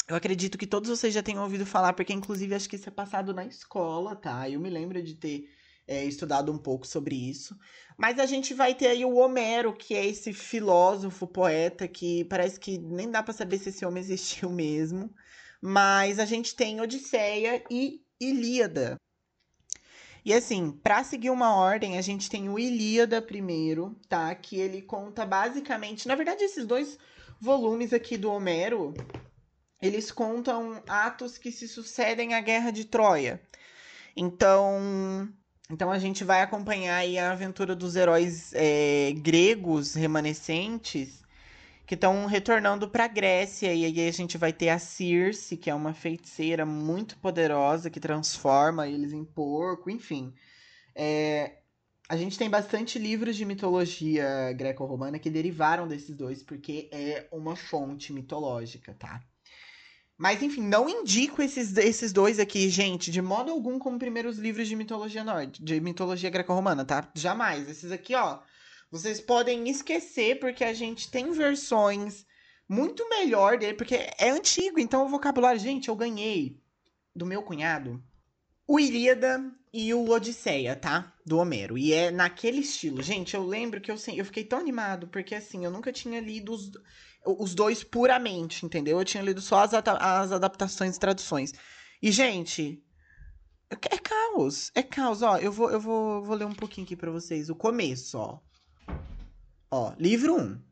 eu 0.08 0.16
acredito 0.16 0.58
que 0.58 0.66
todos 0.66 0.90
vocês 0.90 1.14
já 1.14 1.22
tenham 1.22 1.44
ouvido 1.44 1.66
falar, 1.66 1.94
porque 1.94 2.14
inclusive 2.14 2.56
acho 2.56 2.70
que 2.70 2.76
isso 2.76 2.90
é 2.90 2.92
passado 2.92 3.34
na 3.34 3.46
escola, 3.46 4.16
tá? 4.16 4.50
Eu 4.50 4.60
me 4.60 4.70
lembro 4.70 5.02
de 5.04 5.16
ter 5.16 5.50
é, 5.90 6.06
estudado 6.06 6.52
um 6.52 6.58
pouco 6.58 6.86
sobre 6.86 7.16
isso. 7.16 7.58
Mas 7.98 8.20
a 8.20 8.28
gente 8.28 8.54
vai 8.54 8.76
ter 8.76 8.88
aí 8.88 9.04
o 9.04 9.16
Homero, 9.16 9.74
que 9.74 9.96
é 9.96 10.06
esse 10.06 10.32
filósofo, 10.32 11.26
poeta, 11.26 11.88
que 11.88 12.24
parece 12.26 12.60
que 12.60 12.78
nem 12.78 13.10
dá 13.10 13.24
para 13.24 13.34
saber 13.34 13.58
se 13.58 13.70
esse 13.70 13.84
homem 13.84 14.02
existiu 14.02 14.52
mesmo. 14.54 15.12
Mas 15.60 16.20
a 16.20 16.26
gente 16.26 16.56
tem 16.56 16.80
Odisseia 16.80 17.64
e 17.72 18.02
Ilíada. 18.22 18.98
E 20.24 20.32
assim, 20.32 20.72
para 20.72 21.04
seguir 21.04 21.32
uma 21.32 21.56
ordem, 21.56 21.98
a 21.98 22.02
gente 22.02 22.30
tem 22.30 22.50
o 22.50 22.60
Ilíada 22.60 23.20
primeiro, 23.20 24.00
tá? 24.08 24.34
Que 24.36 24.60
ele 24.60 24.84
conta 24.84 25.26
basicamente, 25.26 26.08
na 26.08 26.14
verdade, 26.14 26.44
esses 26.44 26.68
dois 26.68 27.00
volumes 27.42 27.94
aqui 27.94 28.16
do 28.16 28.32
Homero, 28.32 28.94
eles 29.82 30.12
contam 30.12 30.84
atos 30.88 31.38
que 31.38 31.52
se 31.52 31.68
sucedem 31.68 32.36
à 32.36 32.42
Guerra 32.42 32.70
de 32.70 32.86
Troia. 32.86 33.42
Então, 34.16 35.34
então 35.72 35.92
a 35.92 36.00
gente 36.00 36.24
vai 36.24 36.42
acompanhar 36.42 36.98
aí 36.98 37.18
a 37.18 37.32
aventura 37.32 37.76
dos 37.76 37.96
heróis 37.96 38.52
é, 38.54 39.14
gregos 39.22 39.94
remanescentes 39.94 41.24
que 41.86 41.96
estão 41.96 42.26
retornando 42.28 42.90
para 42.90 43.06
a 43.06 43.08
Grécia 43.08 43.74
e 43.74 43.86
aí 43.86 44.08
a 44.08 44.12
gente 44.12 44.38
vai 44.38 44.54
ter 44.54 44.70
a 44.70 44.80
Circe, 44.80 45.58
que 45.58 45.70
é 45.70 45.76
uma 45.76 45.94
feiticeira 45.94 46.66
muito 46.66 47.18
poderosa 47.20 47.90
que 47.90 48.00
transforma 48.00 48.88
eles 48.88 49.14
em 49.14 49.26
porco, 49.26 49.90
enfim. 49.90 50.34
É, 50.96 51.60
a 52.10 52.18
gente 52.18 52.38
tem 52.38 52.50
bastante 52.50 53.00
livros 53.00 53.36
de 53.36 53.46
mitologia 53.46 54.54
greco-romana 54.54 55.20
que 55.20 55.30
derivaram 55.30 55.88
desses 55.88 56.16
dois, 56.16 56.44
porque 56.44 56.90
é 56.92 57.28
uma 57.32 57.56
fonte 57.56 58.14
mitológica, 58.14 58.96
tá? 58.96 59.29
Mas 60.20 60.44
enfim, 60.44 60.62
não 60.62 60.90
indico 60.90 61.42
esses, 61.42 61.78
esses 61.78 62.12
dois 62.12 62.40
aqui, 62.40 62.70
gente, 62.70 63.10
de 63.10 63.22
modo 63.22 63.52
algum 63.52 63.80
como 63.80 63.98
primeiros 63.98 64.38
livros 64.38 64.68
de 64.68 64.76
mitologia 64.76 65.24
norte, 65.24 65.64
de 65.64 65.80
mitologia 65.80 66.30
greco-romana, 66.30 66.84
tá? 66.84 67.10
Jamais. 67.16 67.70
Esses 67.70 67.90
aqui, 67.90 68.14
ó, 68.14 68.40
vocês 68.92 69.22
podem 69.22 69.70
esquecer, 69.70 70.38
porque 70.38 70.66
a 70.66 70.74
gente 70.74 71.10
tem 71.10 71.32
versões 71.32 72.26
muito 72.68 73.08
melhor 73.08 73.58
dele, 73.58 73.76
porque 73.76 73.96
é 74.18 74.30
antigo, 74.30 74.78
então 74.78 75.06
o 75.06 75.10
vocabulário, 75.10 75.60
gente, 75.60 75.88
eu 75.88 75.96
ganhei 75.96 76.62
do 77.16 77.26
meu 77.26 77.42
cunhado 77.42 78.04
o 78.70 78.80
Ilíada 78.80 79.52
e 79.74 79.94
o 79.94 80.10
Odisseia, 80.10 80.76
tá? 80.76 81.14
Do 81.26 81.38
Homero. 81.38 81.78
E 81.78 81.94
é 81.94 82.12
naquele 82.12 82.60
estilo. 82.60 83.02
Gente, 83.02 83.36
eu 83.36 83.46
lembro 83.46 83.80
que 83.80 83.92
eu, 83.92 83.96
eu 84.16 84.26
fiquei 84.26 84.44
tão 84.44 84.60
animado, 84.60 85.08
porque 85.08 85.36
assim, 85.36 85.64
eu 85.64 85.72
nunca 85.72 85.92
tinha 85.92 86.20
lido 86.20 86.52
os, 86.54 86.72
os 87.26 87.54
dois 87.54 87.84
puramente, 87.84 88.66
entendeu? 88.66 89.00
Eu 89.00 89.06
tinha 89.06 89.24
lido 89.24 89.42
só 89.42 89.64
as, 89.64 89.74
as 89.74 90.32
adaptações 90.32 90.96
e 90.96 91.00
traduções. 91.00 91.54
E, 92.02 92.12
gente, 92.12 92.84
é 93.70 93.98
caos. 93.98 94.72
É 94.74 94.82
caos, 94.82 95.22
ó. 95.22 95.38
Eu 95.38 95.52
vou, 95.52 95.70
eu 95.70 95.80
vou, 95.80 96.24
vou 96.24 96.36
ler 96.36 96.46
um 96.46 96.56
pouquinho 96.56 96.86
aqui 96.86 96.96
pra 96.96 97.12
vocês. 97.12 97.50
O 97.50 97.56
começo, 97.56 98.18
ó. 98.18 98.40
Ó, 99.72 99.94
livro 100.00 100.36
1. 100.36 100.69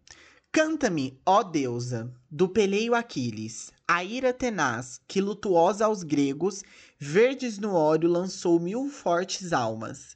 Canta-me, 0.51 1.20
ó 1.25 1.44
deusa, 1.44 2.12
do 2.32 2.50
peleio 2.50 2.96
Aquiles, 2.96 3.72
a 3.88 4.04
ira 4.04 4.34
tenaz, 4.34 5.00
que 5.08 5.22
lutuosa 5.22 5.86
aos 5.86 6.04
gregos, 6.04 6.63
verdes 6.98 7.60
no 7.60 7.74
óleo 7.74 8.10
lançou 8.10 8.60
mil 8.60 8.89
fortes 8.89 9.54
almas, 9.54 10.16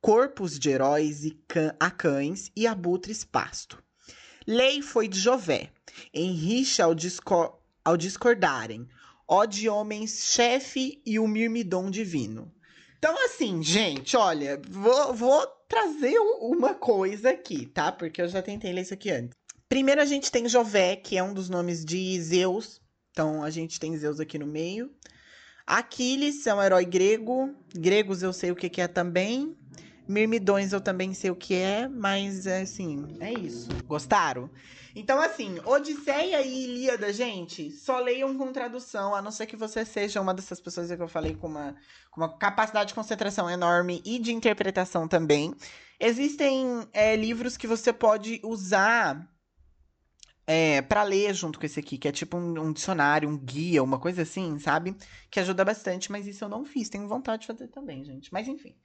corpos 0.00 0.58
de 0.58 0.70
heróis 0.70 1.24
e 1.24 1.38
a 1.78 1.90
cães 1.90 2.50
e 2.56 2.66
abutres 2.66 3.22
pasto. 3.22 3.82
Lei 4.46 4.82
foi 4.82 5.06
de 5.06 5.20
Jové, 5.20 5.70
em 6.12 6.32
rixa 6.32 6.84
ao, 6.84 6.94
discor 6.94 7.58
ao 7.84 7.96
discordarem, 7.96 8.88
ó 9.28 9.44
de 9.44 9.68
homens 9.68 10.32
chefe 10.32 11.00
e 11.04 11.18
o 11.18 11.28
mirmidom 11.28 11.90
divino. 11.90 12.52
Então, 12.98 13.16
assim, 13.24 13.62
gente, 13.62 14.16
olha, 14.16 14.60
vou, 14.68 15.12
vou 15.12 15.46
trazer 15.68 16.16
uma 16.40 16.74
coisa 16.74 17.30
aqui, 17.30 17.66
tá? 17.66 17.90
Porque 17.90 18.22
eu 18.22 18.28
já 18.28 18.40
tentei 18.40 18.72
ler 18.72 18.82
isso 18.82 18.94
aqui 18.94 19.10
antes. 19.10 19.41
Primeiro 19.72 20.02
a 20.02 20.04
gente 20.04 20.30
tem 20.30 20.46
Jové, 20.46 20.96
que 20.96 21.16
é 21.16 21.22
um 21.22 21.32
dos 21.32 21.48
nomes 21.48 21.82
de 21.82 22.20
Zeus. 22.20 22.78
Então 23.10 23.42
a 23.42 23.48
gente 23.48 23.80
tem 23.80 23.96
Zeus 23.96 24.20
aqui 24.20 24.38
no 24.38 24.46
meio. 24.46 24.90
Aquiles 25.66 26.46
é 26.46 26.54
um 26.54 26.62
herói 26.62 26.84
grego. 26.84 27.56
Gregos 27.74 28.22
eu 28.22 28.34
sei 28.34 28.50
o 28.50 28.54
que, 28.54 28.68
que 28.68 28.82
é 28.82 28.86
também. 28.86 29.56
Mirmidões 30.06 30.74
eu 30.74 30.80
também 30.82 31.14
sei 31.14 31.30
o 31.30 31.34
que 31.34 31.54
é, 31.54 31.88
mas 31.88 32.46
assim, 32.46 33.16
é 33.18 33.32
isso. 33.32 33.70
Gostaram? 33.86 34.50
Então, 34.94 35.18
assim, 35.18 35.58
Odisseia 35.64 36.42
e 36.42 36.64
Ilíada, 36.64 37.10
gente, 37.10 37.70
só 37.70 37.98
leiam 37.98 38.36
com 38.36 38.52
tradução, 38.52 39.14
a 39.14 39.22
não 39.22 39.30
ser 39.30 39.46
que 39.46 39.56
você 39.56 39.86
seja 39.86 40.20
uma 40.20 40.34
dessas 40.34 40.60
pessoas 40.60 40.92
que 40.94 41.00
eu 41.00 41.08
falei 41.08 41.34
com 41.34 41.46
uma, 41.46 41.74
com 42.10 42.20
uma 42.20 42.36
capacidade 42.36 42.88
de 42.88 42.94
concentração 42.94 43.48
enorme 43.48 44.02
e 44.04 44.18
de 44.18 44.34
interpretação 44.34 45.08
também. 45.08 45.54
Existem 45.98 46.86
é, 46.92 47.16
livros 47.16 47.56
que 47.56 47.66
você 47.66 47.90
pode 47.90 48.38
usar 48.44 49.32
é, 50.46 50.82
para 50.82 51.02
ler 51.02 51.34
junto 51.34 51.58
com 51.58 51.66
esse 51.66 51.78
aqui, 51.78 51.98
que 51.98 52.08
é 52.08 52.12
tipo 52.12 52.36
um, 52.36 52.60
um, 52.60 52.72
dicionário, 52.72 53.28
um 53.28 53.38
guia, 53.38 53.82
uma 53.82 53.98
coisa 53.98 54.22
assim, 54.22 54.58
sabe? 54.58 54.96
Que 55.30 55.40
ajuda 55.40 55.64
bastante, 55.64 56.10
mas 56.10 56.26
isso 56.26 56.44
eu 56.44 56.48
não 56.48 56.64
fiz. 56.64 56.88
Tenho 56.88 57.08
vontade 57.08 57.42
de 57.42 57.46
fazer 57.46 57.68
também, 57.68 58.04
gente. 58.04 58.32
Mas 58.32 58.48
enfim. 58.48 58.76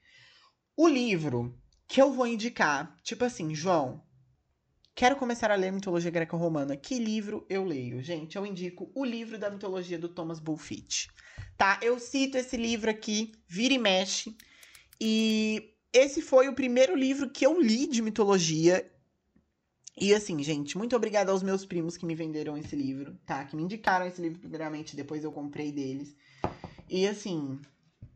O 0.75 0.87
livro 0.87 1.57
que 1.87 2.01
eu 2.01 2.11
vou 2.11 2.27
indicar, 2.27 2.95
tipo 3.03 3.23
assim, 3.25 3.55
João, 3.55 4.03
Quero 4.97 5.15
começar 5.15 5.51
a 5.51 5.55
ler 5.55 5.71
mitologia 5.71 6.09
greco-romana. 6.09 6.75
Que 6.75 6.97
livro 6.97 7.45
eu 7.47 7.63
leio? 7.63 8.01
Gente, 8.01 8.35
eu 8.35 8.43
indico 8.43 8.91
o 8.95 9.05
livro 9.05 9.37
da 9.37 9.47
mitologia 9.47 9.95
do 9.95 10.09
Thomas 10.09 10.39
Bulfit. 10.39 11.07
Tá? 11.55 11.79
Eu 11.83 11.99
cito 11.99 12.35
esse 12.35 12.57
livro 12.57 12.89
aqui, 12.89 13.31
vira 13.47 13.75
e 13.75 13.77
mexe. 13.77 14.35
E 14.99 15.75
esse 15.93 16.19
foi 16.19 16.47
o 16.47 16.55
primeiro 16.55 16.95
livro 16.95 17.29
que 17.29 17.45
eu 17.45 17.61
li 17.61 17.85
de 17.85 18.01
mitologia. 18.01 18.91
E 19.99 20.13
assim, 20.13 20.41
gente, 20.43 20.77
muito 20.77 20.95
obrigada 20.95 21.31
aos 21.31 21.41
meus 21.41 21.65
primos 21.65 21.97
que 21.97 22.05
me 22.05 22.13
venderam 22.13 22.55
esse 22.55 22.75
livro, 22.75 23.17
tá? 23.25 23.43
Que 23.43 23.55
me 23.55 23.63
indicaram 23.63 24.05
esse 24.05 24.21
livro 24.21 24.39
primeiramente, 24.39 24.95
depois 24.95 25.23
eu 25.23 25.31
comprei 25.31 25.71
deles. 25.71 26.15
E 26.87 27.07
assim, 27.07 27.59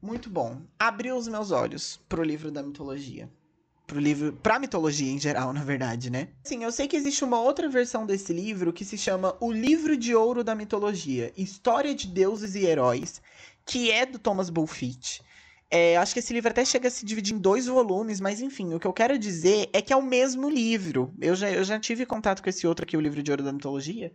muito 0.02 0.30
bom. 0.30 0.62
Abriu 0.78 1.18
os 1.18 1.28
meus 1.28 1.50
olhos 1.50 2.00
pro 2.08 2.24
livro 2.24 2.52
da 2.52 2.62
mitologia 2.62 3.30
pro 3.92 4.00
livro, 4.00 4.32
pra 4.32 4.58
mitologia 4.58 5.12
em 5.12 5.20
geral, 5.20 5.52
na 5.52 5.66
verdade, 5.66 6.10
né? 6.10 6.30
Sim, 6.46 6.64
eu 6.64 6.72
sei 6.72 6.88
que 6.88 6.96
existe 6.96 7.26
uma 7.26 7.42
outra 7.42 7.68
versão 7.68 8.06
desse 8.06 8.32
livro 8.32 8.72
que 8.72 8.86
se 8.86 8.98
chama 8.98 9.36
O 9.42 9.52
Livro 9.52 9.98
de 9.98 10.16
Ouro 10.16 10.46
da 10.46 10.56
Mitologia, 10.56 11.34
História 11.36 11.94
de 11.94 12.08
Deuses 12.08 12.56
e 12.56 12.64
Heróis, 12.64 13.22
que 13.66 13.92
é 13.92 14.06
do 14.06 14.18
Thomas 14.18 14.50
Bulfit. 14.50 15.22
É, 15.74 15.96
acho 15.96 16.13
que 16.13 16.20
esse 16.20 16.34
livro 16.34 16.51
até 16.51 16.66
chega 16.66 16.90
a 16.90 16.92
se 16.92 17.06
dividir 17.06 17.34
em 17.34 17.40
dois 17.40 17.66
volumes, 17.66 18.20
mas 18.20 18.42
enfim, 18.42 18.74
o 18.74 18.80
que 18.80 18.86
eu 18.86 18.92
quero 18.92 19.18
dizer 19.18 19.70
é 19.72 19.82
que 19.82 19.94
é 19.94 19.96
o 19.96 20.04
mesmo 20.04 20.50
livro. 20.50 21.13
Eu 21.20 21.34
já, 21.34 21.50
eu 21.50 21.63
já 21.63 21.80
tive 21.80 22.06
contato 22.06 22.44
com 22.44 22.50
esse 22.50 22.68
outro 22.68 22.84
aqui, 22.84 22.98
o 22.98 23.01
Livro 23.01 23.24
de 23.24 23.32
Ouro 23.32 23.42
da 23.42 23.54
Mitologia. 23.54 24.13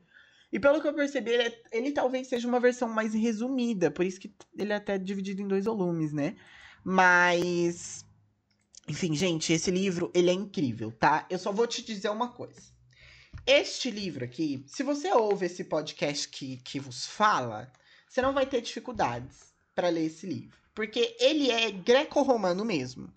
E 0.53 0.61
pelo 0.61 0.81
que 0.83 0.87
eu 0.87 0.95
percebi, 0.95 1.31
ele, 1.31 1.43
é, 1.45 1.63
ele 1.73 1.93
talvez 1.93 2.29
seja 2.29 2.47
uma 2.47 2.61
versão 2.61 2.89
mais 2.89 3.15
resumida, 3.15 3.91
por 3.91 4.05
isso 4.05 4.21
que 4.21 4.33
ele 4.57 4.73
é 4.73 4.77
até 4.77 4.99
dividido 4.99 5.41
em 5.41 5.49
dois 5.49 5.65
volumes, 5.65 6.13
né? 6.13 6.37
Mas 6.85 8.05
enfim, 8.89 9.15
gente, 9.17 9.53
esse 9.53 9.71
livro, 9.71 10.13
ele 10.15 10.31
é 10.31 10.33
incrível, 10.33 10.93
tá? 10.93 11.27
Eu 11.29 11.39
só 11.39 11.51
vou 11.51 11.67
te 11.67 11.83
dizer 11.83 12.09
uma 12.09 12.29
coisa. 12.29 12.61
Este 13.45 13.91
livro 13.91 14.25
aqui, 14.25 14.65
se 14.69 14.83
você 14.83 15.13
ouve 15.13 15.47
esse 15.47 15.65
podcast 15.65 16.29
que, 16.29 16.59
que 16.59 16.79
vos 16.79 17.05
fala, 17.05 17.73
você 18.09 18.23
não 18.23 18.33
vai 18.33 18.47
ter 18.47 18.61
dificuldades 18.61 19.53
para 19.75 19.89
ler 19.89 20.07
esse 20.07 20.27
livro. 20.27 20.57
Porque 20.77 21.17
ele 21.19 21.51
é 21.51 21.71
greco-romano 21.71 22.63
mesmo. 22.63 23.11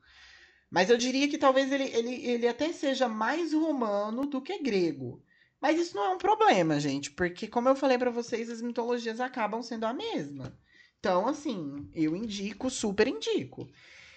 Mas 0.72 0.90
eu 0.90 0.98
diria 0.98 1.28
que 1.28 1.38
talvez 1.38 1.70
ele, 1.70 1.84
ele, 1.94 2.26
ele 2.26 2.48
até 2.48 2.72
seja 2.72 3.10
mais 3.10 3.52
romano 3.54 4.26
do 4.26 4.42
que 4.42 4.64
grego. 4.64 5.22
Mas 5.62 5.78
isso 5.78 5.94
não 5.94 6.06
é 6.06 6.10
um 6.12 6.18
problema, 6.18 6.80
gente, 6.80 7.12
porque 7.12 7.50
como 7.50 7.68
eu 7.68 7.76
falei 7.76 7.98
para 7.98 8.12
vocês, 8.12 8.50
as 8.50 8.62
mitologias 8.62 9.20
acabam 9.20 9.62
sendo 9.62 9.86
a 9.86 9.94
mesma. 9.94 10.58
Então, 11.00 11.28
assim, 11.28 11.90
eu 11.94 12.16
indico, 12.16 12.70
super 12.70 13.10
indico. 13.10 13.70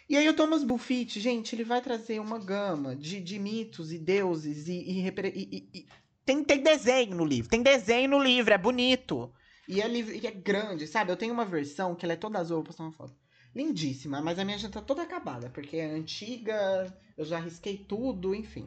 E 0.09 0.17
aí 0.17 0.29
o 0.29 0.35
Thomas 0.35 0.63
Buffett, 0.63 1.19
gente, 1.19 1.57
ele 1.57 1.65
vai 1.65 1.81
trazer 1.81 2.21
uma 2.21 2.39
gama 2.39 2.95
de, 2.95 3.21
de 3.21 3.41
mitos 3.41 3.93
e 3.93 3.99
deuses 3.99 4.69
e, 4.69 4.73
e, 4.73 5.09
e, 5.09 5.69
e, 5.75 5.87
tem, 6.25 6.45
tem 6.45 6.63
desenho 6.63 7.17
no 7.17 7.25
livro. 7.25 7.51
Tem 7.51 7.63
desenho 7.63 8.11
no 8.11 8.23
livro, 8.23 8.55
é 8.55 8.59
bonito. 8.59 9.33
E 9.67 9.81
é, 9.81 9.89
e 9.89 10.27
é 10.27 10.31
grande, 10.31 10.87
sabe? 10.87 11.11
Eu 11.11 11.17
tenho 11.17 11.33
uma 11.33 11.45
versão 11.45 11.97
que 11.97 12.07
ela 12.07 12.13
é 12.13 12.17
toda 12.17 12.39
azul, 12.39 12.59
vou 12.59 12.65
postar 12.65 12.85
uma 12.85 12.93
foto. 12.93 13.22
Lindíssima, 13.55 14.21
mas 14.23 14.39
a 14.39 14.45
minha 14.45 14.59
já 14.59 14.69
tá 14.69 14.81
toda 14.81 15.03
acabada, 15.03 15.51
porque 15.51 15.77
é 15.77 15.85
antiga, 15.85 16.95
eu 17.17 17.25
já 17.25 17.39
risquei 17.39 17.77
tudo, 17.77 18.35
enfim. 18.35 18.67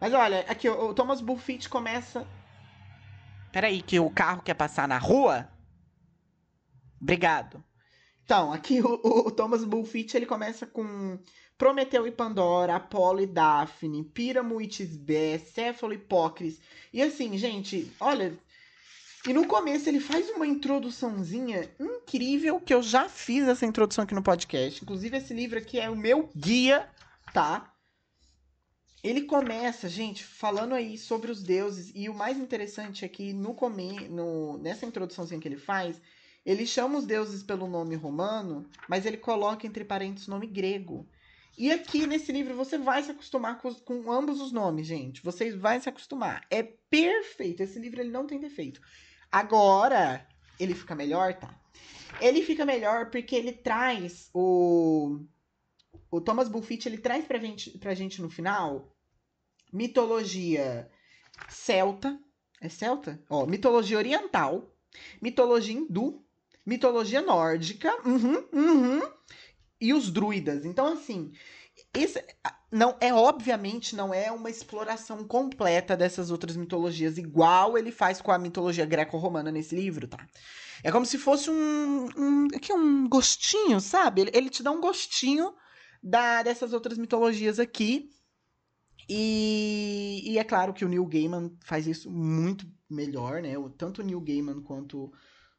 Mas 0.00 0.12
olha, 0.12 0.40
aqui 0.48 0.68
o 0.68 0.94
Thomas 0.94 1.20
Buffett 1.20 1.68
começa. 1.68 2.26
Peraí, 3.52 3.82
que 3.82 3.98
o 3.98 4.10
carro 4.10 4.42
quer 4.42 4.54
passar 4.54 4.86
na 4.88 4.98
rua? 4.98 5.48
Obrigado. 7.00 7.62
Então, 8.24 8.52
aqui 8.52 8.80
o, 8.80 9.00
o 9.26 9.30
Thomas 9.30 9.64
Bulfit, 9.64 10.16
ele 10.16 10.24
começa 10.24 10.66
com 10.66 11.18
Prometeu 11.58 12.06
e 12.06 12.12
Pandora, 12.12 12.76
Apolo 12.76 13.20
e 13.20 13.26
Daphne, 13.26 14.04
Píramo 14.04 14.60
e 14.60 14.66
Tisbé, 14.66 15.38
Céfalo 15.38 15.92
e 15.92 15.96
Hipócris. 15.96 16.60
E 16.92 17.02
assim, 17.02 17.36
gente, 17.36 17.92
olha... 18.00 18.38
E 19.26 19.32
no 19.32 19.46
começo 19.46 19.88
ele 19.88 20.00
faz 20.00 20.28
uma 20.30 20.46
introduçãozinha 20.46 21.70
incrível, 21.78 22.60
que 22.60 22.74
eu 22.74 22.82
já 22.82 23.08
fiz 23.08 23.46
essa 23.46 23.64
introdução 23.64 24.02
aqui 24.02 24.14
no 24.14 24.22
podcast. 24.22 24.82
Inclusive, 24.82 25.16
esse 25.16 25.32
livro 25.32 25.58
aqui 25.58 25.78
é 25.78 25.88
o 25.88 25.94
meu 25.94 26.28
guia, 26.36 26.90
tá? 27.32 27.72
Ele 29.02 29.22
começa, 29.22 29.88
gente, 29.88 30.24
falando 30.24 30.74
aí 30.74 30.98
sobre 30.98 31.30
os 31.30 31.40
deuses. 31.40 31.92
E 31.94 32.08
o 32.08 32.14
mais 32.14 32.36
interessante 32.36 33.04
é 33.04 33.08
que 33.08 33.32
no, 33.32 33.54
come, 33.54 34.08
no 34.08 34.58
nessa 34.58 34.86
introduçãozinha 34.86 35.40
que 35.40 35.46
ele 35.46 35.56
faz, 35.56 36.00
ele 36.44 36.66
chama 36.66 36.98
os 36.98 37.06
deuses 37.06 37.44
pelo 37.44 37.68
nome 37.68 37.94
romano, 37.94 38.66
mas 38.88 39.06
ele 39.06 39.16
coloca 39.16 39.66
entre 39.66 39.84
parênteses 39.84 40.26
o 40.26 40.32
nome 40.32 40.48
grego. 40.48 41.06
E 41.56 41.70
aqui 41.70 42.08
nesse 42.08 42.32
livro 42.32 42.56
você 42.56 42.76
vai 42.76 43.02
se 43.02 43.10
acostumar 43.12 43.58
com, 43.58 43.72
com, 43.74 44.10
ambos 44.10 44.40
os 44.40 44.50
nomes, 44.50 44.86
gente. 44.86 45.22
Vocês 45.22 45.54
vão 45.54 45.80
se 45.80 45.88
acostumar. 45.88 46.44
É 46.50 46.62
perfeito. 46.62 47.62
Esse 47.62 47.78
livro 47.78 48.00
ele 48.00 48.10
não 48.10 48.26
tem 48.26 48.40
defeito. 48.40 48.80
Agora, 49.32 50.26
ele 50.60 50.74
fica 50.74 50.94
melhor, 50.94 51.32
tá? 51.34 51.58
Ele 52.20 52.42
fica 52.42 52.66
melhor 52.66 53.10
porque 53.10 53.34
ele 53.34 53.52
traz 53.52 54.28
o. 54.34 55.18
O 56.10 56.20
Thomas 56.20 56.48
Bulfit 56.48 56.86
ele 56.86 56.98
traz 56.98 57.24
pra 57.24 57.38
gente, 57.38 57.70
pra 57.78 57.94
gente 57.94 58.20
no 58.20 58.28
final 58.28 58.92
mitologia 59.72 60.90
celta. 61.48 62.18
É 62.60 62.68
celta? 62.68 63.20
Ó, 63.28 63.46
mitologia 63.46 63.98
oriental, 63.98 64.70
mitologia 65.20 65.74
hindu, 65.74 66.22
mitologia 66.64 67.20
nórdica, 67.20 67.90
uhum, 68.06 68.44
uhum, 68.52 69.12
e 69.80 69.92
os 69.92 70.12
druidas. 70.12 70.64
Então, 70.64 70.86
assim, 70.86 71.32
esse 71.94 72.24
não 72.70 72.96
é 73.00 73.12
obviamente 73.12 73.94
não 73.94 74.14
é 74.14 74.32
uma 74.32 74.48
exploração 74.48 75.24
completa 75.24 75.94
dessas 75.94 76.30
outras 76.30 76.56
mitologias, 76.56 77.18
igual 77.18 77.76
ele 77.76 77.92
faz 77.92 78.20
com 78.20 78.32
a 78.32 78.38
mitologia 78.38 78.86
greco-romana 78.86 79.52
nesse 79.52 79.74
livro, 79.74 80.08
tá? 80.08 80.26
É 80.82 80.90
como 80.90 81.04
se 81.04 81.18
fosse 81.18 81.50
um, 81.50 82.08
um 82.16 82.48
aqui 82.54 82.72
um 82.72 83.08
gostinho, 83.08 83.78
sabe? 83.78 84.22
Ele, 84.22 84.30
ele 84.34 84.50
te 84.50 84.62
dá 84.62 84.70
um 84.70 84.80
gostinho 84.80 85.52
da, 86.02 86.42
dessas 86.42 86.72
outras 86.72 86.98
mitologias 86.98 87.60
aqui. 87.60 88.10
E, 89.08 90.22
e, 90.24 90.38
é 90.38 90.44
claro 90.44 90.72
que 90.72 90.84
o 90.84 90.88
Neil 90.88 91.04
Gaiman 91.06 91.54
faz 91.64 91.86
isso 91.86 92.10
muito 92.10 92.66
melhor, 92.88 93.42
né? 93.42 93.54
Tanto 93.76 94.00
o 94.00 94.04
Neil 94.04 94.20
Gaiman 94.20 94.62
quanto 94.62 95.12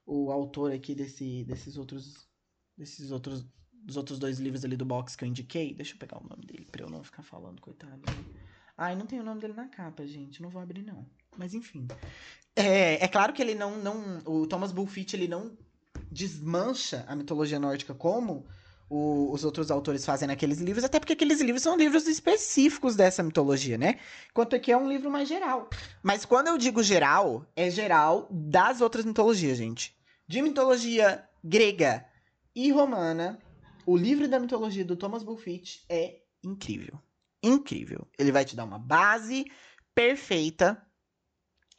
o 0.06 0.32
autor 0.32 0.72
aqui 0.72 0.96
desse, 0.96 1.44
desses 1.44 1.78
outros 1.78 2.28
desses 2.76 3.12
outros 3.12 3.46
dos 3.84 3.98
outros 3.98 4.18
dois 4.18 4.40
livros 4.40 4.64
ali 4.64 4.78
do 4.78 4.86
box 4.86 5.16
que 5.16 5.24
eu 5.24 5.28
indiquei. 5.28 5.74
Deixa 5.74 5.94
eu 5.94 6.00
pegar 6.00 6.18
o 6.18 6.28
nome 6.28 6.46
dele 6.46 6.68
pra 6.72 6.84
eu 6.84 6.90
não 6.90 7.04
ficar 7.04 7.24
falando, 7.24 7.62
coitado. 7.62 8.02
Ai, 8.78 8.96
não 8.96 9.06
tem 9.06 9.20
o 9.20 9.24
nome 9.24 9.40
dele 9.40 9.54
na 9.54 9.68
capa, 9.68 10.06
gente. 10.06 10.42
Não 10.42 10.50
vou 10.50 10.62
abrir, 10.62 10.84
não. 10.84 11.06
Mas 11.38 11.54
enfim. 11.54 11.88
É, 12.56 13.04
é 13.04 13.08
claro 13.08 13.34
que 13.34 13.42
ele 13.42 13.56
não, 13.56 13.78
não. 13.78 14.20
O 14.26 14.48
Thomas 14.48 14.72
Bulfit, 14.72 15.16
ele 15.16 15.28
não 15.28 15.58
desmancha 16.12 17.04
a 17.08 17.16
mitologia 17.16 17.60
nórdica 17.60 17.94
como 17.94 18.48
o, 18.90 19.32
os 19.32 19.44
outros 19.44 19.72
autores 19.72 20.06
fazem 20.06 20.28
naqueles 20.28 20.60
livros, 20.60 20.84
até 20.84 21.00
porque 21.00 21.14
aqueles 21.14 21.42
livros 21.42 21.64
são 21.64 21.76
livros 21.76 22.08
específicos 22.08 22.96
dessa 22.96 23.24
mitologia, 23.24 23.78
né? 23.78 24.00
Enquanto 24.30 24.56
aqui 24.56 24.72
é 24.72 24.78
um 24.78 24.88
livro 24.88 25.10
mais 25.10 25.28
geral. 25.28 25.70
Mas 26.02 26.26
quando 26.26 26.48
eu 26.48 26.58
digo 26.58 26.84
geral, 26.84 27.46
é 27.56 27.70
geral 27.70 28.28
das 28.30 28.82
outras 28.82 29.04
mitologias, 29.06 29.58
gente. 29.58 29.96
De 30.28 30.42
mitologia 30.42 31.28
grega 31.44 32.06
e 32.56 32.72
romana, 32.72 33.40
o 33.86 33.98
livro 33.98 34.28
da 34.28 34.40
mitologia 34.40 34.86
do 34.86 34.96
Thomas 34.96 35.24
Bulfit 35.24 35.84
é 35.90 36.22
incrível. 36.44 37.00
Incrível. 37.42 38.08
Ele 38.18 38.32
vai 38.32 38.46
te 38.46 38.56
dar 38.56 38.64
uma 38.64 38.80
base 38.80 39.46
perfeita. 39.94 40.82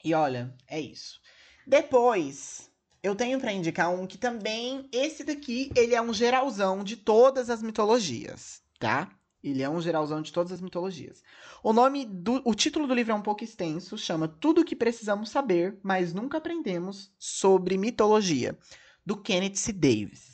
E 0.04 0.12
olha, 0.14 0.54
é 0.66 0.80
isso. 0.80 1.20
Depois, 1.66 2.70
eu 3.02 3.14
tenho 3.14 3.40
para 3.40 3.52
indicar 3.52 3.90
um 3.90 4.06
que 4.06 4.18
também, 4.18 4.88
esse 4.92 5.24
daqui, 5.24 5.70
ele 5.74 5.94
é 5.94 6.02
um 6.02 6.12
geralzão 6.12 6.84
de 6.84 6.96
todas 6.96 7.48
as 7.48 7.62
mitologias, 7.62 8.62
tá? 8.78 9.10
Ele 9.42 9.62
é 9.62 9.68
um 9.68 9.80
geralzão 9.80 10.22
de 10.22 10.32
todas 10.32 10.52
as 10.52 10.60
mitologias. 10.60 11.22
O 11.62 11.72
nome 11.72 12.06
do, 12.06 12.40
o 12.46 12.54
título 12.54 12.86
do 12.86 12.94
livro 12.94 13.12
é 13.12 13.14
um 13.14 13.22
pouco 13.22 13.44
extenso, 13.44 13.98
chama 13.98 14.26
Tudo 14.26 14.62
o 14.62 14.64
que 14.64 14.74
precisamos 14.74 15.28
saber, 15.28 15.78
mas 15.82 16.14
nunca 16.14 16.38
aprendemos 16.38 17.12
sobre 17.18 17.76
mitologia, 17.76 18.58
do 19.04 19.20
Kenneth 19.20 19.56
C. 19.56 19.72
Davis. 19.72 20.33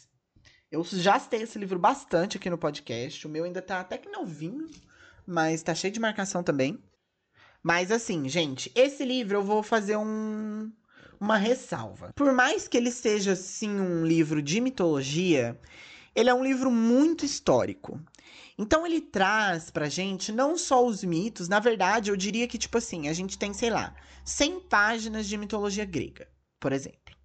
Eu 0.70 0.85
já 0.85 1.18
citei 1.18 1.42
esse 1.42 1.59
livro 1.59 1.80
bastante 1.80 2.37
aqui 2.37 2.48
no 2.48 2.56
podcast. 2.56 3.26
O 3.26 3.30
meu 3.30 3.44
ainda 3.44 3.61
tá 3.61 3.80
até 3.80 3.98
que 3.98 4.09
novinho, 4.09 4.68
mas 5.26 5.62
tá 5.62 5.74
cheio 5.74 5.92
de 5.92 5.98
marcação 5.98 6.44
também. 6.44 6.78
Mas 7.61 7.90
assim, 7.90 8.28
gente, 8.28 8.70
esse 8.74 9.04
livro 9.04 9.38
eu 9.38 9.42
vou 9.42 9.64
fazer 9.64 9.96
um, 9.96 10.70
uma 11.20 11.37
ressalva. 11.37 12.12
Por 12.14 12.33
mais 12.33 12.68
que 12.68 12.76
ele 12.76 12.92
seja, 12.92 13.35
sim, 13.35 13.80
um 13.80 14.06
livro 14.06 14.40
de 14.40 14.61
mitologia, 14.61 15.61
ele 16.14 16.30
é 16.30 16.35
um 16.35 16.44
livro 16.44 16.70
muito 16.70 17.24
histórico. 17.24 18.00
Então 18.56 18.87
ele 18.87 19.00
traz 19.00 19.70
pra 19.70 19.88
gente 19.88 20.30
não 20.30 20.56
só 20.56 20.87
os 20.87 21.02
mitos, 21.02 21.48
na 21.48 21.59
verdade, 21.59 22.11
eu 22.11 22.16
diria 22.16 22.46
que, 22.46 22.59
tipo 22.59 22.78
assim, 22.78 23.09
a 23.09 23.12
gente 23.12 23.37
tem, 23.37 23.52
sei 23.52 23.70
lá, 23.70 23.94
100 24.24 24.61
páginas 24.61 25.26
de 25.26 25.37
mitologia 25.37 25.85
grega, 25.85 26.28
por 26.61 26.72
exemplo. 26.72 27.16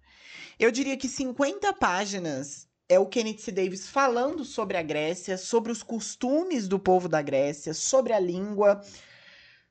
Eu 0.58 0.72
diria 0.72 0.96
que 0.96 1.08
50 1.08 1.72
páginas 1.74 2.65
é 2.88 2.98
o 2.98 3.06
Kenneth 3.06 3.38
C. 3.38 3.52
Davis 3.52 3.88
falando 3.88 4.44
sobre 4.44 4.76
a 4.76 4.82
Grécia, 4.82 5.36
sobre 5.36 5.72
os 5.72 5.82
costumes 5.82 6.68
do 6.68 6.78
povo 6.78 7.08
da 7.08 7.20
Grécia, 7.22 7.74
sobre 7.74 8.12
a 8.12 8.20
língua, 8.20 8.80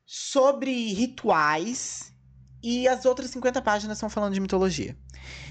sobre 0.06 0.94
rituais, 0.94 2.16
e 2.68 2.88
as 2.88 3.06
outras 3.06 3.30
50 3.30 3.62
páginas 3.62 4.00
são 4.00 4.10
falando 4.10 4.34
de 4.34 4.40
mitologia. 4.40 4.98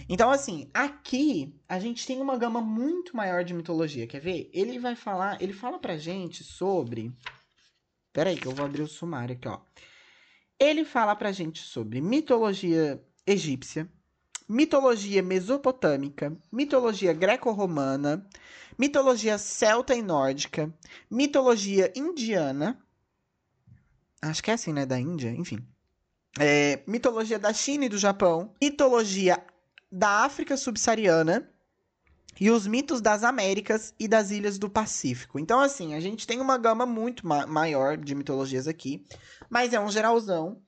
Então, 0.08 0.32
assim, 0.32 0.68
aqui 0.74 1.54
a 1.68 1.78
gente 1.78 2.04
tem 2.04 2.20
uma 2.20 2.36
gama 2.36 2.60
muito 2.60 3.16
maior 3.16 3.44
de 3.44 3.54
mitologia. 3.54 4.04
Quer 4.04 4.20
ver? 4.20 4.50
Ele 4.52 4.80
vai 4.80 4.96
falar, 4.96 5.40
ele 5.40 5.52
fala 5.52 5.78
pra 5.78 5.96
gente 5.96 6.42
sobre. 6.42 7.12
Peraí, 8.12 8.36
que 8.36 8.46
eu 8.46 8.52
vou 8.52 8.66
abrir 8.66 8.82
o 8.82 8.88
sumário 8.88 9.36
aqui, 9.36 9.46
ó. 9.46 9.60
Ele 10.58 10.84
fala 10.84 11.14
pra 11.14 11.30
gente 11.30 11.62
sobre 11.62 12.00
mitologia 12.00 13.00
egípcia, 13.24 13.88
mitologia 14.48 15.22
mesopotâmica, 15.22 16.36
mitologia 16.52 17.12
greco-romana, 17.12 18.26
mitologia 18.78 19.38
celta 19.38 19.94
e 19.94 20.02
nórdica, 20.02 20.72
mitologia 21.10 21.92
indiana. 21.96 22.78
Acho 24.20 24.42
que 24.42 24.50
é 24.50 24.54
assim, 24.54 24.72
né? 24.72 24.86
Da 24.86 24.98
Índia, 24.98 25.30
enfim. 25.30 25.58
É, 26.38 26.82
mitologia 26.86 27.38
da 27.38 27.52
China 27.52 27.84
e 27.84 27.88
do 27.88 27.98
Japão, 27.98 28.52
mitologia 28.60 29.44
da 29.90 30.24
África 30.24 30.56
subsaariana 30.56 31.48
e 32.40 32.50
os 32.50 32.66
mitos 32.66 33.00
das 33.00 33.22
Américas 33.22 33.94
e 33.98 34.08
das 34.08 34.30
ilhas 34.30 34.58
do 34.58 34.68
Pacífico. 34.68 35.38
Então, 35.38 35.60
assim, 35.60 35.94
a 35.94 36.00
gente 36.00 36.26
tem 36.26 36.40
uma 36.40 36.58
gama 36.58 36.84
muito 36.84 37.26
ma 37.26 37.46
maior 37.46 37.96
de 37.96 38.14
mitologias 38.14 38.66
aqui, 38.66 39.04
mas 39.48 39.72
é 39.72 39.80
um 39.80 39.90
geralzão. 39.90 40.60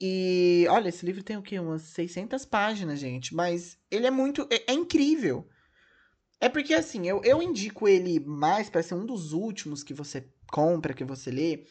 E 0.00 0.64
olha, 0.70 0.88
esse 0.88 1.04
livro 1.04 1.22
tem 1.22 1.36
o 1.36 1.42
quê? 1.42 1.58
Umas 1.58 1.82
600 1.82 2.44
páginas, 2.44 3.00
gente. 3.00 3.34
Mas 3.34 3.78
ele 3.90 4.06
é 4.06 4.10
muito. 4.10 4.46
É, 4.50 4.72
é 4.72 4.74
incrível. 4.74 5.48
É 6.40 6.48
porque, 6.48 6.72
assim, 6.72 7.08
eu, 7.08 7.20
eu 7.24 7.42
indico 7.42 7.88
ele 7.88 8.20
mais 8.20 8.70
para 8.70 8.82
ser 8.82 8.94
um 8.94 9.04
dos 9.04 9.32
últimos 9.32 9.82
que 9.82 9.92
você 9.92 10.28
compra, 10.52 10.94
que 10.94 11.04
você 11.04 11.30
lê. 11.30 11.66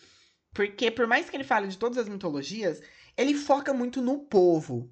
Porque, 0.54 0.92
por 0.92 1.08
mais 1.08 1.30
que 1.30 1.38
ele 1.38 1.44
fale 1.44 1.68
de 1.68 1.78
todas 1.78 1.98
as 1.98 2.10
mitologias, 2.10 2.82
ele 3.16 3.34
foca 3.34 3.74
muito 3.74 4.02
no 4.02 4.20
povo 4.20 4.92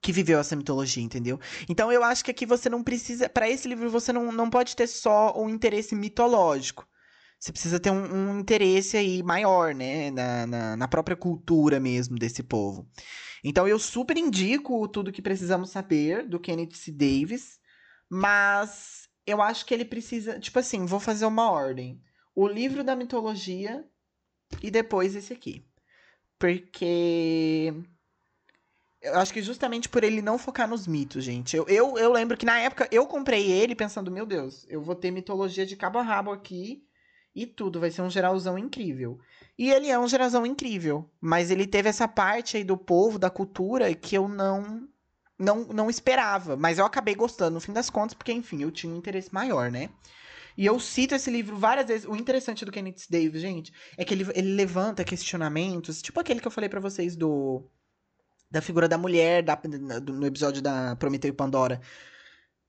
que 0.00 0.12
viveu 0.12 0.40
essa 0.40 0.56
mitologia, 0.56 1.02
entendeu? 1.02 1.38
Então 1.68 1.92
eu 1.92 2.02
acho 2.02 2.24
que 2.24 2.32
aqui 2.32 2.44
você 2.44 2.68
não 2.68 2.82
precisa. 2.82 3.28
para 3.28 3.48
esse 3.48 3.68
livro, 3.68 3.88
você 3.88 4.12
não, 4.12 4.32
não 4.32 4.50
pode 4.50 4.74
ter 4.74 4.88
só 4.88 5.32
um 5.40 5.48
interesse 5.48 5.94
mitológico 5.94 6.88
você 7.42 7.50
precisa 7.50 7.80
ter 7.80 7.90
um, 7.90 8.04
um 8.04 8.38
interesse 8.38 8.96
aí 8.96 9.20
maior, 9.20 9.74
né? 9.74 10.12
Na, 10.12 10.46
na, 10.46 10.76
na, 10.76 10.86
própria 10.86 11.16
cultura 11.16 11.80
mesmo 11.80 12.16
desse 12.16 12.40
povo. 12.40 12.88
Então 13.42 13.66
eu 13.66 13.80
super 13.80 14.16
indico 14.16 14.86
tudo 14.86 15.10
que 15.10 15.20
precisamos 15.20 15.70
saber 15.70 16.24
do 16.28 16.38
Kenneth 16.38 16.74
C. 16.74 16.92
Davis, 16.92 17.58
mas 18.08 19.08
eu 19.26 19.42
acho 19.42 19.66
que 19.66 19.74
ele 19.74 19.84
precisa. 19.84 20.38
Tipo 20.38 20.60
assim, 20.60 20.86
vou 20.86 21.00
fazer 21.00 21.26
uma 21.26 21.50
ordem: 21.50 22.00
o 22.32 22.46
livro 22.46 22.84
da 22.84 22.94
mitologia 22.94 23.84
e 24.62 24.70
depois 24.70 25.16
esse 25.16 25.32
aqui. 25.32 25.66
Porque. 26.38 27.74
Eu 29.00 29.18
acho 29.18 29.32
que 29.32 29.42
justamente 29.42 29.88
por 29.88 30.04
ele 30.04 30.22
não 30.22 30.38
focar 30.38 30.68
nos 30.68 30.86
mitos, 30.86 31.24
gente. 31.24 31.56
Eu, 31.56 31.66
eu, 31.66 31.98
eu 31.98 32.12
lembro 32.12 32.36
que 32.36 32.46
na 32.46 32.60
época 32.60 32.88
eu 32.92 33.04
comprei 33.04 33.50
ele 33.50 33.74
pensando, 33.74 34.12
meu 34.12 34.24
Deus, 34.24 34.64
eu 34.68 34.80
vou 34.80 34.94
ter 34.94 35.10
mitologia 35.10 35.66
de 35.66 35.74
cabo 35.74 35.98
a 35.98 36.02
rabo 36.02 36.30
aqui 36.30 36.86
e 37.34 37.46
tudo. 37.46 37.80
Vai 37.80 37.90
ser 37.90 38.02
um 38.02 38.10
geralzão 38.10 38.58
incrível. 38.58 39.18
E 39.58 39.70
ele 39.70 39.88
é 39.88 39.98
um 39.98 40.08
geralzão 40.08 40.46
incrível. 40.46 41.08
Mas 41.20 41.50
ele 41.50 41.66
teve 41.66 41.88
essa 41.88 42.08
parte 42.08 42.56
aí 42.56 42.64
do 42.64 42.76
povo, 42.76 43.18
da 43.18 43.30
cultura, 43.30 43.94
que 43.94 44.16
eu 44.16 44.28
não 44.28 44.88
não, 45.38 45.64
não 45.64 45.90
esperava. 45.90 46.56
Mas 46.56 46.78
eu 46.78 46.84
acabei 46.84 47.14
gostando 47.14 47.54
no 47.54 47.60
fim 47.60 47.72
das 47.72 47.90
contas, 47.90 48.14
porque, 48.14 48.32
enfim, 48.32 48.62
eu 48.62 48.70
tinha 48.70 48.92
um 48.92 48.96
interesse 48.96 49.32
maior, 49.32 49.70
né? 49.70 49.90
E 50.56 50.66
eu 50.66 50.78
cito 50.78 51.14
esse 51.14 51.30
livro 51.30 51.56
várias 51.56 51.86
vezes. 51.86 52.06
O 52.06 52.14
interessante 52.14 52.64
do 52.64 52.72
Kenneth 52.72 53.06
Davis, 53.08 53.40
gente, 53.40 53.72
é 53.96 54.04
que 54.04 54.14
ele, 54.14 54.26
ele 54.34 54.54
levanta 54.54 55.04
questionamentos, 55.04 56.02
tipo 56.02 56.20
aquele 56.20 56.40
que 56.40 56.46
eu 56.46 56.52
falei 56.52 56.68
para 56.68 56.80
vocês 56.80 57.16
do 57.16 57.62
da 58.50 58.60
figura 58.60 58.86
da 58.86 58.98
mulher 58.98 59.42
da, 59.42 59.58
no 60.06 60.26
episódio 60.26 60.60
da 60.60 60.94
Prometeu 60.96 61.30
e 61.30 61.32
Pandora. 61.32 61.80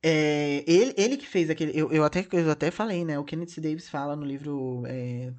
É, 0.05 0.65
ele, 0.67 0.93
ele 0.97 1.17
que 1.17 1.25
fez 1.25 1.49
aquele. 1.49 1.71
Eu, 1.73 1.89
eu, 1.91 2.03
até, 2.03 2.27
eu 2.33 2.51
até 2.51 2.69
falei, 2.69 3.05
né? 3.05 3.17
O 3.17 3.23
Kenneth 3.23 3.55
Davis 3.61 3.87
fala 3.87 4.17
no 4.17 4.25
livro 4.25 4.83
é, 4.85 5.31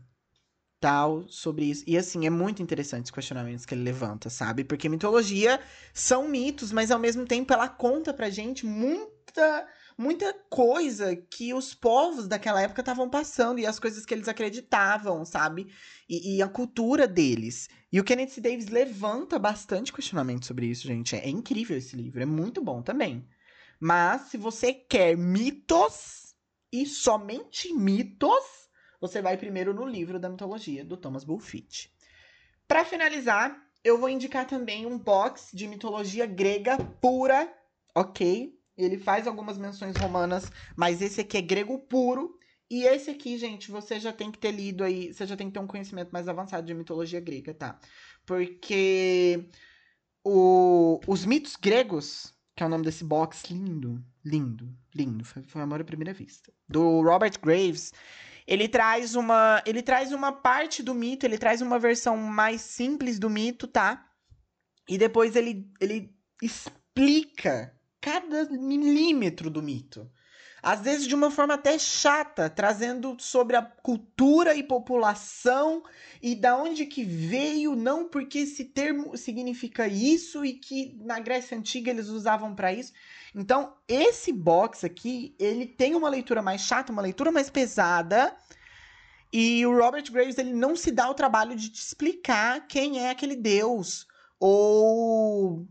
tal 0.81 1.29
sobre 1.29 1.66
isso. 1.66 1.85
E 1.87 1.98
assim, 1.98 2.27
é 2.27 2.31
muito 2.31 2.62
interessante 2.62 3.05
os 3.05 3.11
questionamentos 3.11 3.66
que 3.66 3.74
ele 3.74 3.83
levanta, 3.83 4.31
sabe? 4.31 4.64
Porque 4.64 4.88
mitologia 4.88 5.61
são 5.92 6.29
mitos, 6.29 6.72
mas 6.72 6.90
ao 6.90 6.98
mesmo 6.98 7.27
tempo 7.27 7.53
ela 7.53 7.68
conta 7.68 8.14
pra 8.14 8.31
gente 8.31 8.64
muita 8.66 9.66
muita 9.96 10.35
coisa 10.50 11.14
que 11.14 11.55
os 11.55 11.72
povos 11.72 12.27
daquela 12.27 12.61
época 12.61 12.81
estavam 12.83 13.09
passando 13.09 13.61
e 13.61 13.66
as 13.66 13.79
coisas 13.79 14.05
que 14.05 14.12
eles 14.12 14.29
acreditavam, 14.29 15.24
sabe? 15.24 15.68
E, 16.09 16.37
e, 16.37 16.42
a 16.42 16.48
cultura 16.48 17.07
deles. 17.07 17.68
E 17.92 18.00
o 18.00 18.05
Kenneth 18.05 18.40
Davis 18.40 18.68
levanta 18.68 19.38
bastante 19.38 19.92
questionamento 19.92 20.46
sobre 20.46 20.66
isso, 20.66 20.87
gente. 20.87 21.14
É, 21.14 21.27
é 21.27 21.29
incrível 21.29 21.77
esse 21.77 21.94
livro, 21.94 22.20
é 22.20 22.27
muito 22.27 22.61
bom 22.62 22.83
também. 22.83 23.24
Mas 23.81 24.23
se 24.23 24.37
você 24.37 24.73
quer 24.73 25.17
mitos 25.17 26.35
e 26.73 26.87
somente 26.87 27.73
mitos, 27.73 28.69
você 29.01 29.21
vai 29.21 29.37
primeiro 29.37 29.75
no 29.75 29.87
livro 29.87 30.19
da 30.19 30.29
mitologia 30.29 30.85
do 30.85 30.97
Thomas 30.97 31.25
Bulfit. 31.25 31.93
Para 32.67 32.85
finalizar, 32.85 33.57
eu 33.85 33.99
vou 33.99 34.09
indicar 34.09 34.47
também 34.47 34.87
um 34.87 34.99
box 34.99 35.51
de 35.53 35.69
mitologia 35.69 36.27
grega 36.27 36.79
pura, 37.01 37.53
ok? 37.95 38.59
Ele 38.77 38.99
faz 38.99 39.27
algumas 39.27 39.59
menções 39.59 39.97
romanas, 39.97 40.51
mas 40.77 41.01
esse 41.03 41.21
aqui 41.21 41.37
é 41.37 41.43
grego 41.43 41.79
puro. 41.79 42.39
E 42.71 42.85
esse 42.85 43.11
aqui, 43.11 43.37
gente, 43.39 43.71
você 43.71 44.01
já 44.01 44.13
tem 44.13 44.33
que 44.33 44.39
ter 44.39 44.51
lido 44.51 44.83
aí, 44.83 45.13
você 45.13 45.27
já 45.27 45.37
tem 45.37 45.49
que 45.49 45.53
ter 45.53 45.61
um 45.61 45.67
conhecimento 45.67 46.11
mais 46.11 46.27
avançado 46.27 46.67
de 46.67 46.75
mitologia 46.75 47.21
grega, 47.21 47.55
tá? 47.55 47.79
Porque 48.27 49.47
o, 50.25 50.99
os 51.07 51.25
mitos 51.27 51.55
gregos, 51.55 52.34
que 52.57 52.62
é 52.62 52.67
o 52.67 52.69
nome 52.69 52.85
desse 52.85 53.05
box 53.05 53.45
lindo, 53.51 54.03
lindo, 54.25 54.69
lindo, 54.95 55.25
foi, 55.25 55.43
foi 55.43 55.62
amor 55.62 55.81
à 55.81 55.85
primeira 55.85 56.12
vista, 56.12 56.53
do 56.69 57.03
Robert 57.03 57.38
Graves, 57.40 57.93
ele 58.47 58.69
traz 58.69 59.14
uma, 59.14 59.62
ele 59.67 59.83
traz 59.83 60.12
uma 60.12 60.33
parte 60.33 60.83
do 60.83 60.95
mito, 60.95 61.25
ele 61.27 61.38
traz 61.38 61.61
uma 61.62 61.79
versão 61.79 62.17
mais 62.17 62.61
simples 62.61 63.19
do 63.19 63.31
mito, 63.31 63.67
tá? 63.67 64.07
E 64.88 64.99
depois 64.99 65.35
ele, 65.35 65.71
ele 65.81 66.14
explica 66.43 67.75
cada 68.01 68.45
milímetro 68.51 69.49
do 69.49 69.62
mito. 69.62 70.11
Às 70.64 70.81
vezes 70.81 71.07
de 71.07 71.14
uma 71.14 71.31
forma 71.31 71.53
até 71.53 71.79
chata, 71.79 72.48
trazendo 72.48 73.16
sobre 73.18 73.55
a 73.55 73.61
cultura 73.61 74.55
e 74.55 74.62
população 74.62 75.83
e 76.22 76.35
da 76.35 76.57
onde 76.57 76.87
que 76.87 77.05
veio, 77.05 77.77
não 77.77 78.09
porque 78.09 78.38
esse 78.38 78.64
termo 78.64 79.14
significa 79.14 79.87
isso 79.87 80.42
e 80.42 80.55
que 80.55 80.98
na 81.03 81.20
Grécia 81.20 81.59
Antiga 81.59 81.90
eles 81.90 82.09
usavam 82.09 82.55
para 82.55 82.72
isso. 82.72 82.94
Então, 83.35 83.74
esse 83.87 84.33
box 84.33 84.87
aqui, 84.87 85.35
ele 85.38 85.66
tem 85.66 85.94
uma 85.94 86.09
leitura 86.09 86.40
mais 86.40 86.62
chata, 86.62 86.90
uma 86.90 87.03
leitura 87.03 87.31
mais 87.31 87.50
pesada, 87.50 88.35
e 89.31 89.66
o 89.66 89.77
Robert 89.77 90.11
Graves 90.11 90.38
ele 90.38 90.55
não 90.55 90.74
se 90.74 90.90
dá 90.90 91.11
o 91.11 91.14
trabalho 91.14 91.55
de 91.55 91.68
te 91.68 91.81
explicar 91.83 92.66
quem 92.66 93.00
é 93.00 93.11
aquele 93.11 93.37
deus 93.37 94.07
ou 94.40 95.68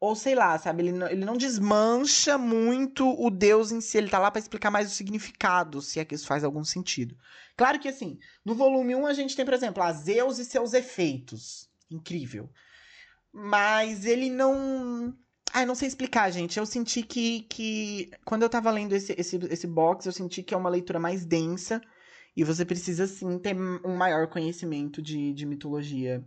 ou 0.00 0.16
sei 0.16 0.34
lá, 0.34 0.58
sabe? 0.58 0.82
Ele 0.82 0.92
não, 0.92 1.06
ele 1.06 1.24
não 1.24 1.36
desmancha 1.36 2.38
muito 2.38 3.06
o 3.20 3.30
Deus 3.30 3.70
em 3.70 3.82
si, 3.82 3.98
ele 3.98 4.08
tá 4.08 4.18
lá 4.18 4.30
para 4.30 4.40
explicar 4.40 4.70
mais 4.70 4.90
o 4.90 4.94
significado, 4.94 5.82
se 5.82 6.00
é 6.00 6.04
que 6.06 6.14
isso 6.14 6.26
faz 6.26 6.42
algum 6.42 6.64
sentido. 6.64 7.14
Claro 7.54 7.78
que 7.78 7.88
assim, 7.88 8.18
no 8.42 8.54
volume 8.54 8.94
1 8.94 9.06
a 9.06 9.12
gente 9.12 9.36
tem, 9.36 9.44
por 9.44 9.52
exemplo, 9.52 9.82
a 9.82 9.92
Zeus 9.92 10.38
e 10.38 10.44
seus 10.46 10.72
efeitos. 10.72 11.68
Incrível. 11.90 12.48
Mas 13.30 14.06
ele 14.06 14.30
não. 14.30 15.14
Ai, 15.52 15.66
não 15.66 15.74
sei 15.74 15.88
explicar, 15.88 16.30
gente. 16.30 16.58
Eu 16.58 16.64
senti 16.64 17.02
que, 17.02 17.42
que 17.42 18.10
quando 18.24 18.42
eu 18.42 18.48
tava 18.48 18.70
lendo 18.70 18.94
esse, 18.94 19.14
esse, 19.18 19.36
esse 19.50 19.66
box, 19.66 20.06
eu 20.06 20.12
senti 20.12 20.42
que 20.42 20.54
é 20.54 20.56
uma 20.56 20.70
leitura 20.70 20.98
mais 20.98 21.26
densa. 21.26 21.80
E 22.36 22.44
você 22.44 22.64
precisa, 22.64 23.06
sim, 23.06 23.38
ter 23.38 23.54
um 23.56 23.96
maior 23.96 24.28
conhecimento 24.28 25.02
de, 25.02 25.34
de 25.34 25.44
mitologia 25.44 26.24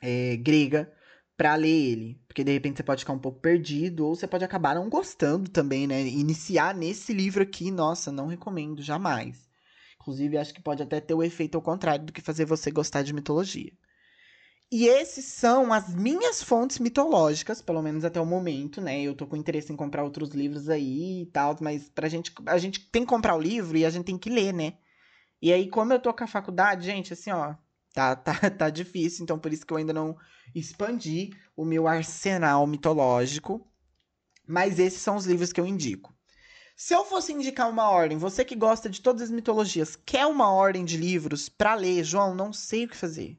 é, 0.00 0.36
grega 0.36 0.92
para 1.36 1.54
ler 1.54 1.68
ele. 1.68 2.20
Porque 2.26 2.44
de 2.44 2.52
repente 2.52 2.76
você 2.76 2.82
pode 2.82 3.00
ficar 3.00 3.12
um 3.12 3.18
pouco 3.18 3.40
perdido, 3.40 4.06
ou 4.06 4.14
você 4.14 4.26
pode 4.26 4.44
acabar 4.44 4.74
não 4.74 4.88
gostando 4.88 5.50
também, 5.50 5.86
né? 5.86 6.02
Iniciar 6.02 6.74
nesse 6.74 7.12
livro 7.12 7.42
aqui, 7.42 7.70
nossa, 7.70 8.12
não 8.12 8.26
recomendo 8.26 8.82
jamais. 8.82 9.48
Inclusive, 10.00 10.38
acho 10.38 10.54
que 10.54 10.60
pode 10.60 10.82
até 10.82 11.00
ter 11.00 11.14
o 11.14 11.22
efeito 11.22 11.56
ao 11.56 11.62
contrário 11.62 12.06
do 12.06 12.12
que 12.12 12.20
fazer 12.20 12.44
você 12.44 12.70
gostar 12.70 13.02
de 13.02 13.12
mitologia. 13.12 13.72
E 14.70 14.86
esses 14.86 15.26
são 15.26 15.70
as 15.70 15.94
minhas 15.94 16.42
fontes 16.42 16.78
mitológicas, 16.78 17.60
pelo 17.60 17.82
menos 17.82 18.06
até 18.06 18.18
o 18.18 18.24
momento, 18.24 18.80
né? 18.80 19.02
Eu 19.02 19.14
tô 19.14 19.26
com 19.26 19.36
interesse 19.36 19.70
em 19.70 19.76
comprar 19.76 20.02
outros 20.02 20.30
livros 20.30 20.68
aí 20.70 21.22
e 21.22 21.26
tal, 21.26 21.54
mas 21.60 21.90
pra 21.90 22.08
gente, 22.08 22.32
a 22.46 22.56
gente 22.56 22.80
tem 22.90 23.02
que 23.02 23.08
comprar 23.08 23.36
o 23.36 23.40
livro 23.40 23.76
e 23.76 23.84
a 23.84 23.90
gente 23.90 24.06
tem 24.06 24.16
que 24.16 24.30
ler, 24.30 24.52
né? 24.54 24.74
E 25.42 25.52
aí, 25.52 25.68
como 25.68 25.92
eu 25.92 26.00
tô 26.00 26.12
com 26.14 26.24
a 26.24 26.26
faculdade, 26.26 26.86
gente, 26.86 27.12
assim, 27.12 27.30
ó, 27.30 27.54
tá, 27.92 28.16
tá, 28.16 28.34
tá 28.50 28.70
difícil, 28.70 29.22
então 29.22 29.38
por 29.38 29.52
isso 29.52 29.66
que 29.66 29.72
eu 29.72 29.76
ainda 29.76 29.92
não 29.92 30.16
expandi 30.54 31.30
o 31.56 31.64
meu 31.64 31.86
arsenal 31.86 32.66
mitológico. 32.66 33.66
Mas 34.46 34.78
esses 34.78 35.00
são 35.00 35.16
os 35.16 35.24
livros 35.24 35.52
que 35.52 35.60
eu 35.60 35.66
indico. 35.66 36.12
Se 36.74 36.94
eu 36.94 37.04
fosse 37.04 37.32
indicar 37.32 37.70
uma 37.70 37.88
ordem, 37.88 38.18
você 38.18 38.44
que 38.44 38.56
gosta 38.56 38.88
de 38.88 39.00
todas 39.00 39.22
as 39.22 39.30
mitologias, 39.30 39.94
quer 39.94 40.26
uma 40.26 40.50
ordem 40.50 40.84
de 40.84 40.96
livros 40.96 41.48
para 41.48 41.74
ler, 41.74 42.02
João? 42.02 42.34
Não 42.34 42.52
sei 42.52 42.84
o 42.84 42.88
que 42.88 42.96
fazer. 42.96 43.38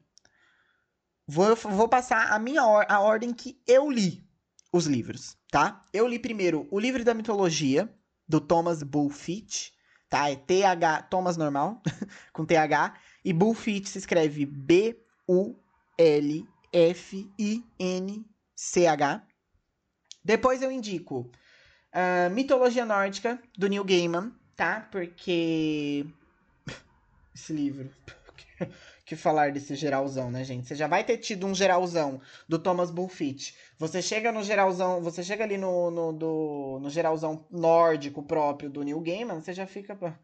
Vou, 1.26 1.54
vou 1.56 1.88
passar 1.88 2.32
a 2.32 2.38
minha 2.38 2.64
or 2.64 2.86
a 2.88 3.00
ordem 3.00 3.32
que 3.32 3.60
eu 3.66 3.90
li 3.90 4.26
os 4.72 4.86
livros, 4.86 5.36
tá? 5.50 5.84
Eu 5.92 6.06
li 6.06 6.18
primeiro 6.18 6.66
o 6.70 6.78
livro 6.78 7.04
da 7.04 7.14
mitologia 7.14 7.92
do 8.28 8.40
Thomas 8.40 8.82
Bulfit, 8.82 9.72
tá? 10.08 10.30
É 10.30 10.36
TH 10.36 11.02
Thomas 11.10 11.36
normal 11.36 11.82
com 12.32 12.44
TH 12.44 12.94
e 13.24 13.32
Bullfit 13.32 13.88
se 13.88 13.98
escreve 13.98 14.44
B-U-L-F-I-N-C-H. 14.44 15.66
Depois 20.24 20.62
eu 20.62 20.70
indico 20.70 21.30
uh, 21.94 22.30
Mitologia 22.30 22.84
Nórdica, 22.84 23.40
do 23.56 23.68
Neil 23.68 23.84
Gaiman, 23.84 24.32
tá? 24.56 24.86
Porque. 24.90 26.06
Esse 27.34 27.52
livro. 27.52 27.90
que 29.04 29.16
falar 29.16 29.52
desse 29.52 29.74
geralzão, 29.74 30.30
né, 30.30 30.44
gente? 30.44 30.66
Você 30.66 30.74
já 30.74 30.86
vai 30.86 31.04
ter 31.04 31.18
tido 31.18 31.46
um 31.46 31.54
geralzão 31.54 32.20
do 32.48 32.58
Thomas 32.58 32.90
Bullfit. 32.90 33.54
Você 33.78 34.00
chega 34.00 34.32
no 34.32 34.42
geralzão, 34.42 35.02
você 35.02 35.22
chega 35.22 35.44
ali 35.44 35.58
no, 35.58 35.90
no, 35.90 36.12
do, 36.12 36.78
no 36.80 36.90
geralzão 36.90 37.46
nórdico 37.50 38.22
próprio 38.22 38.70
do 38.70 38.82
Neil 38.82 39.00
Gaiman, 39.00 39.40
você 39.40 39.52
já 39.52 39.66
fica. 39.66 40.18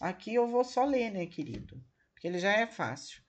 Aqui 0.00 0.34
eu 0.34 0.48
vou 0.48 0.64
só 0.64 0.84
ler, 0.84 1.10
né, 1.10 1.26
querido? 1.26 1.80
Ele 2.24 2.38
já 2.38 2.52
é 2.52 2.66
fácil. 2.66 3.22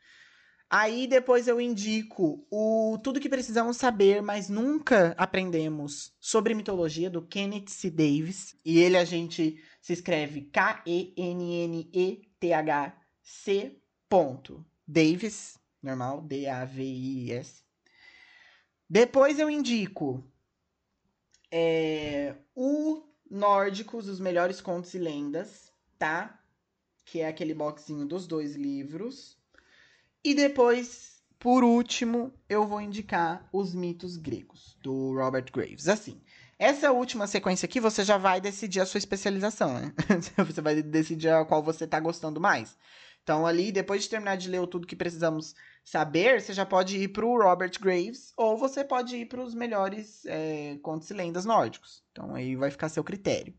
Aí 0.70 1.06
depois 1.08 1.48
eu 1.48 1.62
indico 1.62 2.46
o 2.50 2.98
Tudo 3.04 3.20
que 3.20 3.30
Precisamos 3.30 3.78
Saber, 3.78 4.22
mas 4.22 4.50
Nunca 4.50 5.14
Aprendemos 5.18 6.14
sobre 6.20 6.56
Mitologia, 6.56 7.10
do 7.10 7.22
Kenneth 7.22 7.68
C. 7.68 7.90
Davis. 7.92 8.58
E 8.66 8.80
ele 8.80 8.98
a 8.98 9.06
gente 9.06 9.62
se 9.82 9.94
escreve 9.94 10.42
K-E-N-N-E-T-H-C. 10.52 11.02
Davis, 14.88 15.60
normal, 15.82 16.22
D-A-V-I-S. 16.22 17.64
Depois 18.90 19.40
eu 19.40 19.50
indico 19.50 20.24
é, 21.52 22.36
o 22.56 23.04
Nórdicos, 23.30 24.08
os 24.08 24.20
melhores 24.20 24.62
contos 24.62 24.94
e 24.94 25.00
lendas, 25.00 25.72
tá? 25.98 26.40
Que 27.06 27.22
é 27.22 27.28
aquele 27.28 27.54
boxinho 27.54 28.06
dos 28.06 28.28
dois 28.28 28.56
livros. 28.56 29.38
E 30.24 30.34
depois, 30.34 31.24
por 31.40 31.64
último, 31.64 32.34
eu 32.50 32.66
vou 32.66 32.82
indicar 32.82 33.48
os 33.54 33.76
mitos 33.76 34.18
gregos, 34.18 34.76
do 34.82 35.14
Robert 35.14 35.46
Graves. 35.54 35.88
Assim, 35.88 36.20
essa 36.58 36.92
última 36.92 37.28
sequência 37.28 37.68
aqui, 37.68 37.80
você 37.80 38.04
já 38.04 38.18
vai 38.18 38.42
decidir 38.42 38.80
a 38.80 38.86
sua 38.86 38.98
especialização, 38.98 39.74
né? 39.76 39.94
você 40.46 40.62
vai 40.62 40.82
decidir 40.82 41.30
a 41.30 41.46
qual 41.46 41.62
você 41.62 41.86
tá 41.86 42.00
gostando 42.00 42.42
mais. 42.42 42.76
Então, 43.22 43.46
ali, 43.46 43.72
depois 43.72 44.04
de 44.04 44.10
terminar 44.10 44.38
de 44.38 44.50
ler 44.50 44.66
tudo 44.68 44.88
que 44.88 44.96
precisamos 44.96 45.56
saber, 45.84 46.42
você 46.42 46.54
já 46.54 46.66
pode 46.66 46.98
ir 46.98 47.08
pro 47.10 47.42
Robert 47.42 47.72
Graves, 47.80 48.32
ou 48.38 48.58
você 48.58 48.84
pode 48.84 49.16
ir 49.16 49.26
para 49.26 49.42
os 49.42 49.54
melhores 49.56 50.24
é, 50.26 50.78
contos 50.82 51.10
e 51.10 51.14
lendas 51.14 51.44
nórdicos. 51.44 52.04
Então, 52.12 52.36
aí 52.36 52.56
vai 52.56 52.70
ficar 52.70 52.86
a 52.86 52.90
seu 52.90 53.04
critério. 53.04 53.54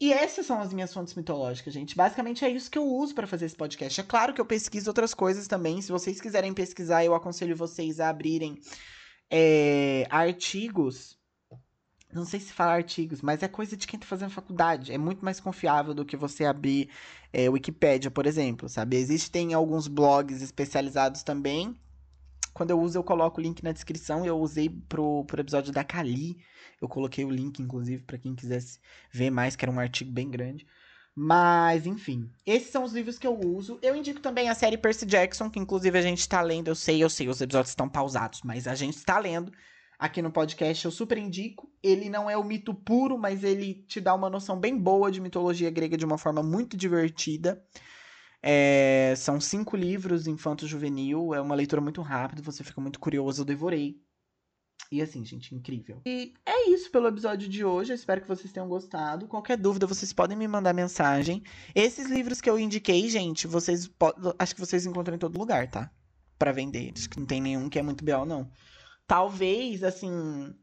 E 0.00 0.12
essas 0.12 0.46
são 0.46 0.60
as 0.60 0.72
minhas 0.72 0.92
fontes 0.92 1.14
mitológicas, 1.14 1.74
gente. 1.74 1.96
Basicamente 1.96 2.44
é 2.44 2.50
isso 2.50 2.70
que 2.70 2.78
eu 2.78 2.86
uso 2.86 3.14
para 3.14 3.26
fazer 3.26 3.46
esse 3.46 3.56
podcast. 3.56 4.00
É 4.00 4.04
claro 4.04 4.32
que 4.32 4.40
eu 4.40 4.46
pesquiso 4.46 4.88
outras 4.88 5.12
coisas 5.12 5.48
também. 5.48 5.82
Se 5.82 5.90
vocês 5.90 6.20
quiserem 6.20 6.54
pesquisar, 6.54 7.04
eu 7.04 7.14
aconselho 7.14 7.56
vocês 7.56 7.98
a 7.98 8.08
abrirem 8.08 8.60
é, 9.30 10.06
artigos 10.08 11.18
não 12.12 12.24
sei 12.24 12.40
se 12.40 12.52
falar 12.52 12.74
artigos, 12.74 13.20
mas 13.20 13.42
é 13.42 13.48
coisa 13.48 13.76
de 13.76 13.86
quem 13.86 14.00
tá 14.00 14.06
fazendo 14.06 14.30
faculdade. 14.30 14.92
É 14.92 14.98
muito 14.98 15.22
mais 15.24 15.40
confiável 15.40 15.92
do 15.92 16.04
que 16.06 16.16
você 16.16 16.44
abrir 16.44 16.88
é, 17.32 17.50
Wikipédia, 17.50 18.10
por 18.10 18.26
exemplo, 18.26 18.68
sabe? 18.68 18.96
Existem 18.96 19.52
alguns 19.52 19.86
blogs 19.86 20.40
especializados 20.40 21.22
também. 21.22 21.78
Quando 22.58 22.70
eu 22.70 22.80
uso, 22.80 22.98
eu 22.98 23.04
coloco 23.04 23.40
o 23.40 23.40
link 23.40 23.62
na 23.62 23.70
descrição. 23.70 24.26
Eu 24.26 24.36
usei 24.36 24.68
pro, 24.68 25.24
pro 25.26 25.40
episódio 25.40 25.72
da 25.72 25.84
Kali. 25.84 26.38
Eu 26.82 26.88
coloquei 26.88 27.24
o 27.24 27.30
link, 27.30 27.62
inclusive, 27.62 28.02
para 28.02 28.18
quem 28.18 28.34
quisesse 28.34 28.80
ver 29.12 29.30
mais, 29.30 29.54
que 29.54 29.64
era 29.64 29.70
um 29.70 29.78
artigo 29.78 30.10
bem 30.10 30.28
grande. 30.28 30.66
Mas, 31.14 31.86
enfim, 31.86 32.28
esses 32.44 32.70
são 32.70 32.82
os 32.82 32.92
livros 32.92 33.16
que 33.16 33.28
eu 33.28 33.38
uso. 33.38 33.78
Eu 33.80 33.94
indico 33.94 34.18
também 34.18 34.48
a 34.48 34.56
série 34.56 34.76
Percy 34.76 35.06
Jackson, 35.06 35.48
que 35.48 35.60
inclusive 35.60 35.96
a 35.96 36.02
gente 36.02 36.28
tá 36.28 36.42
lendo. 36.42 36.66
Eu 36.66 36.74
sei, 36.74 37.00
eu 37.00 37.08
sei, 37.08 37.28
os 37.28 37.40
episódios 37.40 37.70
estão 37.70 37.88
pausados, 37.88 38.40
mas 38.42 38.66
a 38.66 38.74
gente 38.74 38.96
está 38.96 39.20
lendo 39.20 39.52
aqui 39.96 40.20
no 40.20 40.32
podcast, 40.32 40.84
eu 40.84 40.90
super 40.90 41.16
indico. 41.16 41.70
Ele 41.80 42.10
não 42.10 42.28
é 42.28 42.36
o 42.36 42.42
mito 42.42 42.74
puro, 42.74 43.16
mas 43.16 43.44
ele 43.44 43.84
te 43.86 44.00
dá 44.00 44.12
uma 44.16 44.28
noção 44.28 44.58
bem 44.58 44.76
boa 44.76 45.12
de 45.12 45.20
mitologia 45.20 45.70
grega 45.70 45.96
de 45.96 46.04
uma 46.04 46.18
forma 46.18 46.42
muito 46.42 46.76
divertida. 46.76 47.64
É, 48.42 49.14
são 49.16 49.40
cinco 49.40 49.76
livros, 49.76 50.26
infanto-juvenil, 50.26 51.34
é 51.34 51.40
uma 51.40 51.54
leitura 51.54 51.80
muito 51.80 52.00
rápida, 52.02 52.42
você 52.42 52.62
fica 52.62 52.80
muito 52.80 53.00
curioso, 53.00 53.42
eu 53.42 53.46
devorei. 53.46 54.00
E 54.90 55.02
assim, 55.02 55.24
gente, 55.24 55.54
incrível. 55.54 56.00
E 56.06 56.32
é 56.46 56.70
isso 56.70 56.90
pelo 56.90 57.08
episódio 57.08 57.48
de 57.48 57.62
hoje. 57.64 57.92
Eu 57.92 57.96
espero 57.96 58.22
que 58.22 58.28
vocês 58.28 58.50
tenham 58.50 58.68
gostado. 58.68 59.26
Qualquer 59.26 59.58
dúvida, 59.58 59.86
vocês 59.86 60.12
podem 60.12 60.36
me 60.36 60.48
mandar 60.48 60.72
mensagem. 60.72 61.42
Esses 61.74 62.08
livros 62.08 62.40
que 62.40 62.48
eu 62.48 62.58
indiquei, 62.58 63.06
gente, 63.10 63.46
vocês. 63.46 63.90
Acho 64.38 64.54
que 64.54 64.60
vocês 64.60 64.86
encontram 64.86 65.16
em 65.16 65.18
todo 65.18 65.38
lugar, 65.38 65.70
tá? 65.70 65.90
Para 66.38 66.52
vender. 66.52 66.92
Acho 66.96 67.10
que 67.10 67.18
não 67.18 67.26
tem 67.26 67.40
nenhum 67.40 67.68
que 67.68 67.78
é 67.78 67.82
muito 67.82 68.02
BL, 68.02 68.24
não 68.24 68.50
talvez, 69.08 69.82
assim. 69.82 70.54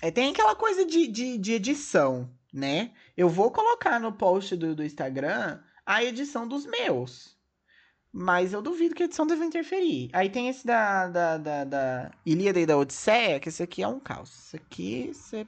É, 0.00 0.10
tem 0.10 0.30
aquela 0.30 0.54
coisa 0.54 0.86
de, 0.86 1.08
de, 1.08 1.36
de, 1.36 1.52
edição, 1.52 2.30
né? 2.52 2.92
Eu 3.16 3.28
vou 3.28 3.50
colocar 3.50 3.98
no 3.98 4.12
post 4.12 4.56
do, 4.56 4.74
do 4.74 4.84
Instagram 4.84 5.60
a 5.86 6.02
edição 6.02 6.46
dos 6.46 6.66
meus. 6.66 7.36
Mas 8.12 8.52
eu 8.52 8.60
duvido 8.60 8.94
que 8.94 9.02
a 9.02 9.06
edição 9.06 9.26
deva 9.26 9.44
interferir. 9.44 10.10
Aí 10.12 10.28
tem 10.28 10.48
esse 10.48 10.66
da, 10.66 11.06
da, 11.08 11.38
da, 11.38 11.64
da 11.64 12.10
Ilíada 12.24 12.58
e 12.58 12.66
da 12.66 12.76
Odisseia, 12.76 13.38
que 13.38 13.48
esse 13.48 13.62
aqui 13.62 13.82
é 13.82 13.88
um 13.88 14.00
caos. 14.00 14.30
Esse 14.30 14.56
aqui 14.56 15.12
você. 15.14 15.46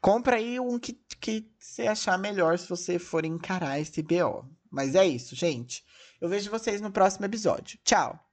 Compra 0.00 0.36
aí 0.36 0.58
um 0.60 0.78
que, 0.78 0.98
que 1.20 1.48
você 1.58 1.86
achar 1.86 2.18
melhor 2.18 2.58
se 2.58 2.68
você 2.68 2.98
for 2.98 3.24
encarar 3.24 3.80
esse 3.80 4.02
BO. 4.02 4.44
Mas 4.70 4.94
é 4.94 5.06
isso, 5.06 5.34
gente. 5.34 5.84
Eu 6.20 6.28
vejo 6.28 6.50
vocês 6.50 6.80
no 6.80 6.90
próximo 6.90 7.24
episódio. 7.24 7.78
Tchau! 7.84 8.31